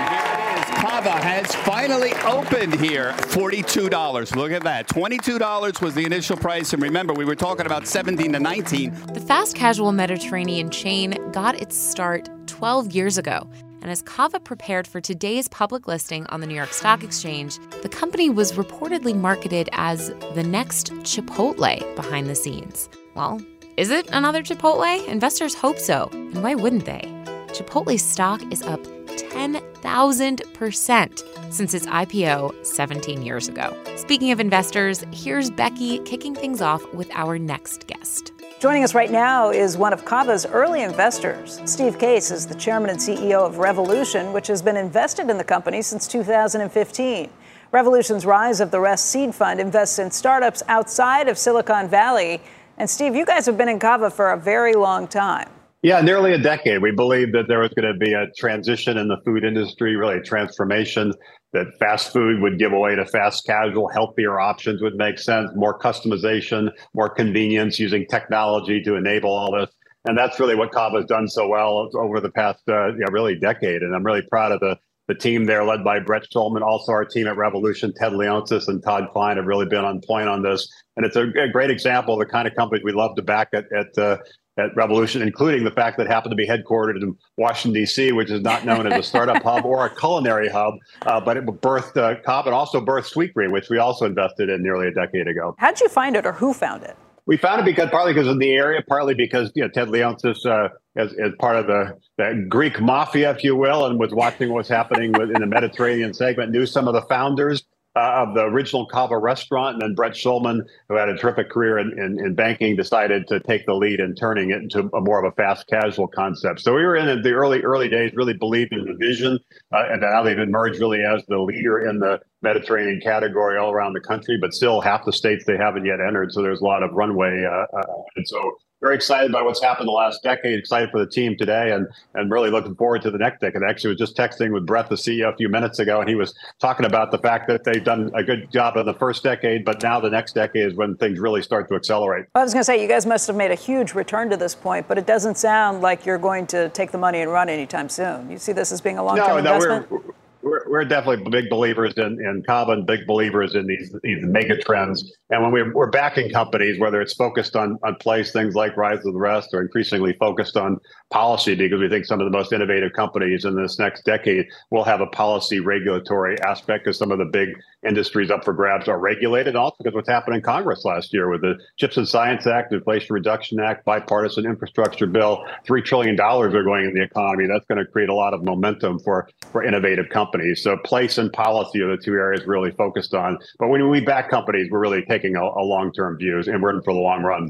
Cava 0.77 1.11
has 1.11 1.53
finally 1.57 2.13
opened 2.23 2.79
here. 2.79 3.11
$42. 3.11 4.35
Look 4.35 4.51
at 4.51 4.63
that. 4.63 4.87
$22 4.87 5.81
was 5.81 5.93
the 5.93 6.05
initial 6.05 6.37
price. 6.37 6.73
And 6.73 6.81
remember, 6.81 7.13
we 7.13 7.25
were 7.25 7.35
talking 7.35 7.67
about 7.67 7.85
17 7.85 8.33
to 8.33 8.39
19. 8.39 8.93
The 9.13 9.19
fast 9.19 9.55
casual 9.55 9.91
Mediterranean 9.91 10.71
chain 10.71 11.17
got 11.31 11.61
its 11.61 11.77
start 11.77 12.29
12 12.47 12.93
years 12.93 13.19
ago. 13.19 13.47
And 13.85 13.91
as 13.91 14.01
Cava 14.01 14.39
prepared 14.39 14.87
for 14.87 14.99
today's 14.99 15.47
public 15.47 15.87
listing 15.87 16.25
on 16.29 16.41
the 16.41 16.47
New 16.47 16.55
York 16.55 16.73
Stock 16.73 17.03
Exchange, 17.03 17.59
the 17.83 17.87
company 17.87 18.31
was 18.31 18.53
reportedly 18.53 19.15
marketed 19.15 19.69
as 19.73 20.09
the 20.33 20.41
next 20.41 20.91
Chipotle 21.03 21.95
behind 21.95 22.25
the 22.25 22.33
scenes. 22.33 22.89
Well, 23.13 23.39
is 23.77 23.91
it 23.91 24.09
another 24.11 24.41
Chipotle? 24.41 25.07
Investors 25.07 25.53
hope 25.53 25.77
so. 25.77 26.09
And 26.13 26.41
why 26.41 26.55
wouldn't 26.55 26.85
they? 26.85 27.01
Chipotle's 27.49 28.01
stock 28.01 28.41
is 28.51 28.63
up 28.63 28.83
10,000% 28.83 31.53
since 31.53 31.75
its 31.75 31.85
IPO 31.85 32.65
17 32.65 33.21
years 33.21 33.47
ago. 33.47 33.77
Speaking 33.97 34.31
of 34.31 34.39
investors, 34.39 35.03
here's 35.13 35.51
Becky 35.51 35.99
kicking 35.99 36.33
things 36.33 36.59
off 36.59 36.83
with 36.91 37.11
our 37.13 37.37
next 37.37 37.85
guest. 37.85 38.31
Joining 38.57 38.85
us 38.85 38.95
right 38.95 39.11
now 39.11 39.49
is 39.49 39.77
one 39.77 39.91
of 39.91 40.05
Cava's 40.05 40.45
early 40.45 40.81
investors. 40.81 41.61
Steve 41.65 41.99
Case 41.99 42.31
is 42.31 42.47
the 42.47 42.55
chairman 42.55 42.89
and 42.89 42.97
CEO 42.97 43.45
of 43.45 43.57
Revolution, 43.57 44.31
which 44.31 44.47
has 44.47 44.61
been 44.61 44.77
invested 44.77 45.29
in 45.29 45.37
the 45.37 45.43
company 45.43 45.81
since 45.81 46.07
2015. 46.07 47.29
Revolution's 47.73 48.25
Rise 48.25 48.61
of 48.61 48.71
the 48.71 48.79
Rest 48.79 49.07
seed 49.07 49.35
fund 49.35 49.59
invests 49.59 49.99
in 49.99 50.09
startups 50.09 50.63
outside 50.69 51.27
of 51.27 51.37
Silicon 51.37 51.89
Valley. 51.89 52.41
And 52.77 52.89
Steve, 52.89 53.13
you 53.13 53.25
guys 53.25 53.45
have 53.45 53.57
been 53.57 53.67
in 53.67 53.77
Cava 53.77 54.09
for 54.09 54.31
a 54.31 54.37
very 54.37 54.73
long 54.73 55.09
time. 55.09 55.49
Yeah, 55.85 56.01
nearly 56.01 56.33
a 56.33 56.39
decade. 56.39 56.81
We 56.81 56.89
believed 56.89 57.35
that 57.35 57.47
there 57.47 57.59
was 57.59 57.69
going 57.79 57.93
to 57.93 57.93
be 57.93 58.11
a 58.11 58.25
transition 58.35 58.97
in 58.97 59.07
the 59.07 59.17
food 59.23 59.43
industry, 59.43 59.95
really 59.95 60.15
a 60.15 60.19
transformation, 60.19 61.13
that 61.53 61.67
fast 61.77 62.11
food 62.11 62.41
would 62.41 62.57
give 62.57 62.73
away 62.73 62.95
to 62.95 63.05
fast 63.05 63.45
casual, 63.45 63.87
healthier 63.89 64.39
options 64.39 64.81
would 64.81 64.95
make 64.95 65.19
sense, 65.19 65.51
more 65.55 65.77
customization, 65.77 66.71
more 66.95 67.07
convenience 67.07 67.77
using 67.77 68.07
technology 68.07 68.81
to 68.81 68.95
enable 68.95 69.29
all 69.29 69.51
this. 69.51 69.69
And 70.05 70.17
that's 70.17 70.39
really 70.39 70.55
what 70.55 70.71
Cava 70.71 70.95
has 70.97 71.05
done 71.05 71.27
so 71.27 71.47
well 71.47 71.87
over 71.93 72.19
the 72.19 72.31
past, 72.31 72.63
uh, 72.67 72.91
really 73.11 73.35
decade. 73.35 73.83
And 73.83 73.95
I'm 73.95 74.03
really 74.03 74.23
proud 74.23 74.53
of 74.53 74.61
the 74.61 74.79
the 75.07 75.13
team 75.13 75.45
there 75.45 75.63
led 75.63 75.83
by 75.83 75.99
Brett 75.99 76.23
Schulman, 76.33 76.63
also 76.63 76.91
our 76.91 77.05
team 77.05 77.27
at 77.27 77.37
Revolution, 77.37 77.93
Ted 77.95 78.13
Leonsis 78.13 78.67
and 78.67 78.81
Todd 78.81 79.09
Klein 79.13 79.37
have 79.37 79.45
really 79.45 79.67
been 79.67 79.85
on 79.85 80.01
point 80.01 80.27
on 80.27 80.41
this. 80.41 80.67
And 80.97 81.05
it's 81.05 81.15
a, 81.15 81.27
a 81.39 81.47
great 81.47 81.69
example 81.69 82.15
of 82.15 82.19
the 82.19 82.25
kind 82.25 82.47
of 82.47 82.55
companies 82.55 82.83
we 82.83 82.91
love 82.91 83.15
to 83.17 83.21
back 83.21 83.49
at, 83.53 83.65
at 83.71 83.95
uh, 83.99 84.17
at 84.57 84.75
Revolution, 84.75 85.21
including 85.21 85.63
the 85.63 85.71
fact 85.71 85.97
that 85.97 86.07
it 86.07 86.09
happened 86.09 86.31
to 86.31 86.35
be 86.35 86.47
headquartered 86.47 87.01
in 87.01 87.15
Washington, 87.37 87.81
D.C., 87.81 88.11
which 88.13 88.31
is 88.31 88.41
not 88.41 88.65
known 88.65 88.87
as 88.87 88.99
a 88.99 89.03
startup 89.03 89.43
hub 89.43 89.65
or 89.65 89.85
a 89.85 89.89
culinary 89.89 90.49
hub, 90.49 90.75
uh, 91.05 91.19
but 91.19 91.37
it 91.37 91.45
birthed 91.45 91.97
uh, 91.97 92.21
Cobb 92.21 92.45
and 92.45 92.55
also 92.55 92.79
birthed 92.79 93.13
Sweetgreen, 93.13 93.51
which 93.51 93.69
we 93.69 93.77
also 93.77 94.05
invested 94.05 94.49
in 94.49 94.63
nearly 94.63 94.87
a 94.87 94.91
decade 94.91 95.27
ago. 95.27 95.55
How'd 95.57 95.79
you 95.81 95.89
find 95.89 96.15
it 96.15 96.25
or 96.25 96.33
who 96.33 96.53
found 96.53 96.83
it? 96.83 96.95
We 97.27 97.37
found 97.37 97.61
it 97.61 97.65
because 97.65 97.89
partly 97.89 98.13
because 98.13 98.27
of 98.27 98.39
the 98.39 98.51
area, 98.51 98.83
partly 98.87 99.15
because 99.15 99.51
you 99.55 99.63
know 99.63 99.67
Ted 99.67 99.87
Leonsis 99.87 100.45
uh, 100.45 100.69
as, 100.95 101.11
as 101.13 101.31
part 101.39 101.55
of 101.55 101.65
the, 101.65 101.97
the 102.17 102.45
Greek 102.47 102.79
mafia, 102.79 103.31
if 103.31 103.43
you 103.43 103.55
will, 103.55 103.87
and 103.87 103.99
was 103.99 104.13
watching 104.13 104.53
what's 104.53 104.69
happening 104.69 105.11
with, 105.11 105.31
in 105.31 105.41
the 105.41 105.47
Mediterranean 105.47 106.13
segment, 106.13 106.51
knew 106.51 106.67
some 106.67 106.87
of 106.87 106.93
the 106.93 107.01
founders 107.01 107.63
uh, 107.95 108.25
of 108.27 108.33
the 108.33 108.41
original 108.41 108.85
Cava 108.85 109.17
restaurant. 109.17 109.75
And 109.75 109.81
then 109.81 109.95
Brett 109.95 110.13
Schulman, 110.13 110.61
who 110.89 110.95
had 110.95 111.09
a 111.09 111.17
terrific 111.17 111.49
career 111.49 111.79
in, 111.79 111.97
in, 111.97 112.19
in, 112.19 112.35
banking, 112.35 112.75
decided 112.75 113.27
to 113.27 113.39
take 113.39 113.65
the 113.65 113.73
lead 113.73 113.99
in 113.99 114.15
turning 114.15 114.51
it 114.51 114.61
into 114.61 114.89
a 114.93 115.01
more 115.01 115.23
of 115.23 115.31
a 115.31 115.35
fast 115.35 115.67
casual 115.67 116.07
concept. 116.07 116.61
So 116.61 116.73
we 116.75 116.83
were 116.83 116.95
in 116.95 117.21
the 117.21 117.31
early, 117.31 117.61
early 117.61 117.87
days, 117.87 118.11
really 118.13 118.33
believed 118.33 118.73
in 118.73 118.85
the 118.85 118.95
vision. 118.99 119.39
Uh, 119.73 119.85
and 119.91 120.01
now 120.01 120.23
they've 120.23 120.37
emerged 120.37 120.79
really 120.79 121.03
as 121.03 121.23
the 121.27 121.39
leader 121.39 121.87
in 121.87 121.99
the 121.99 122.19
Mediterranean 122.41 122.99
category 123.01 123.57
all 123.57 123.71
around 123.71 123.93
the 123.93 124.01
country, 124.01 124.37
but 124.39 124.53
still 124.53 124.81
half 124.81 125.05
the 125.05 125.13
states 125.13 125.45
they 125.45 125.57
haven't 125.57 125.85
yet 125.85 125.99
entered. 126.05 126.31
So 126.31 126.41
there's 126.41 126.61
a 126.61 126.65
lot 126.65 126.83
of 126.83 126.91
runway. 126.91 127.45
Uh, 127.45 127.77
uh 127.77 128.01
and 128.15 128.27
so 128.27 128.51
very 128.85 128.95
excited 128.95 129.31
by 129.31 129.41
what's 129.41 129.63
happened 129.63 129.87
the 129.87 129.91
last 129.91 130.21
decade. 130.21 130.59
Excited 130.59 130.91
for 130.91 130.99
the 130.99 131.09
team 131.09 131.35
today, 131.35 131.71
and 131.71 131.87
and 132.13 132.29
really 132.29 132.51
looking 132.51 132.75
forward 132.75 133.01
to 133.01 133.09
the 133.09 133.17
next 133.17 133.41
decade. 133.41 133.63
I 133.63 133.69
actually 133.69 133.89
was 133.89 133.97
just 133.97 134.15
texting 134.15 134.53
with 134.53 134.67
Brett, 134.67 134.89
the 134.89 134.95
CEO, 134.95 135.33
a 135.33 135.35
few 135.35 135.49
minutes 135.49 135.79
ago, 135.79 135.99
and 135.99 136.07
he 136.07 136.13
was 136.13 136.35
talking 136.59 136.85
about 136.85 137.09
the 137.09 137.17
fact 137.17 137.47
that 137.47 137.63
they've 137.63 137.83
done 137.83 138.11
a 138.13 138.23
good 138.23 138.51
job 138.51 138.77
in 138.77 138.85
the 138.85 138.93
first 138.93 139.23
decade, 139.23 139.65
but 139.65 139.81
now 139.81 139.99
the 139.99 140.11
next 140.11 140.33
decade 140.33 140.67
is 140.67 140.75
when 140.75 140.95
things 140.97 141.17
really 141.19 141.41
start 141.41 141.67
to 141.69 141.75
accelerate. 141.75 142.27
I 142.35 142.43
was 142.43 142.53
going 142.53 142.61
to 142.61 142.65
say 142.65 142.79
you 142.79 142.87
guys 142.87 143.07
must 143.07 143.25
have 143.25 143.35
made 143.35 143.49
a 143.49 143.55
huge 143.55 143.95
return 143.95 144.29
to 144.29 144.37
this 144.37 144.53
point, 144.53 144.87
but 144.87 144.99
it 144.99 145.07
doesn't 145.07 145.35
sound 145.35 145.81
like 145.81 146.05
you're 146.05 146.19
going 146.19 146.45
to 146.47 146.69
take 146.69 146.91
the 146.91 146.99
money 146.99 147.21
and 147.21 147.31
run 147.31 147.49
anytime 147.49 147.89
soon. 147.89 148.29
You 148.29 148.37
see 148.37 148.53
this 148.53 148.71
as 148.71 148.81
being 148.81 148.99
a 148.99 149.03
long-term 149.03 149.27
no, 149.27 149.33
no, 149.33 149.37
investment. 149.37 149.89
We're, 149.89 149.97
we're, 149.97 150.13
we're 150.45 150.85
definitely 150.85 151.27
big 151.29 151.49
believers 151.49 151.93
in, 151.97 152.19
in 152.23 152.43
carbon, 152.45 152.85
big 152.85 153.07
believers 153.07 153.55
in 153.55 153.65
these, 153.65 153.95
these 154.03 154.19
mega 154.21 154.57
trends. 154.57 155.11
And 155.31 155.41
when 155.41 155.51
we're, 155.51 155.73
we're 155.73 155.89
backing 155.89 156.29
companies, 156.29 156.79
whether 156.79 157.01
it's 157.01 157.15
focused 157.15 157.55
on, 157.55 157.79
on 157.83 157.95
place, 157.95 158.31
things 158.31 158.53
like 158.53 158.77
Rise 158.77 159.03
of 159.05 159.13
the 159.13 159.19
Rest, 159.19 159.49
or 159.53 159.61
increasingly 159.61 160.13
focused 160.13 160.55
on 160.55 160.77
policy, 161.09 161.55
because 161.55 161.79
we 161.79 161.89
think 161.89 162.05
some 162.05 162.21
of 162.21 162.25
the 162.25 162.37
most 162.37 162.53
innovative 162.53 162.93
companies 162.93 163.43
in 163.43 163.55
this 163.55 163.79
next 163.79 164.05
decade 164.05 164.45
will 164.69 164.83
have 164.83 165.01
a 165.01 165.07
policy 165.07 165.59
regulatory 165.59 166.39
aspect, 166.41 166.85
because 166.85 166.97
some 166.97 167.11
of 167.11 167.17
the 167.17 167.25
big 167.25 167.49
industries 167.85 168.31
up 168.31 168.43
for 168.43 168.53
grabs 168.53 168.87
are 168.87 168.99
regulated. 168.99 169.55
Also, 169.55 169.75
because 169.79 169.93
what's 169.93 170.09
happened 170.09 170.35
in 170.35 170.41
Congress 170.41 170.85
last 170.85 171.13
year 171.13 171.29
with 171.29 171.41
the 171.41 171.55
Chips 171.77 171.97
and 171.97 172.07
Science 172.07 172.47
Act, 172.47 172.73
Inflation 172.73 173.13
Reduction 173.13 173.59
Act, 173.59 173.85
bipartisan 173.85 174.45
infrastructure 174.45 175.07
bill, 175.07 175.45
$3 175.67 175.83
trillion 175.83 176.19
are 176.19 176.63
going 176.63 176.85
in 176.85 176.93
the 176.93 177.03
economy. 177.03 177.47
That's 177.47 177.65
going 177.65 177.83
to 177.83 177.85
create 177.85 178.09
a 178.09 178.15
lot 178.15 178.33
of 178.33 178.43
momentum 178.43 178.99
for, 178.99 179.29
for 179.51 179.63
innovative 179.63 180.09
companies. 180.09 180.61
So 180.63 180.77
place 180.77 181.17
and 181.17 181.31
policy 181.31 181.81
are 181.81 181.95
the 181.95 182.01
two 182.01 182.13
areas 182.13 182.45
really 182.45 182.71
focused 182.71 183.13
on. 183.13 183.37
But 183.59 183.69
when 183.69 183.89
we 183.89 184.01
back 184.01 184.29
companies, 184.29 184.69
we're 184.71 184.79
really 184.79 185.03
taking 185.05 185.35
a, 185.35 185.43
a 185.43 185.63
long-term 185.63 186.17
view 186.17 186.41
and 186.45 186.61
we're 186.61 186.75
in 186.75 186.81
for 186.81 186.93
the 186.93 186.99
long 186.99 187.23
run. 187.23 187.49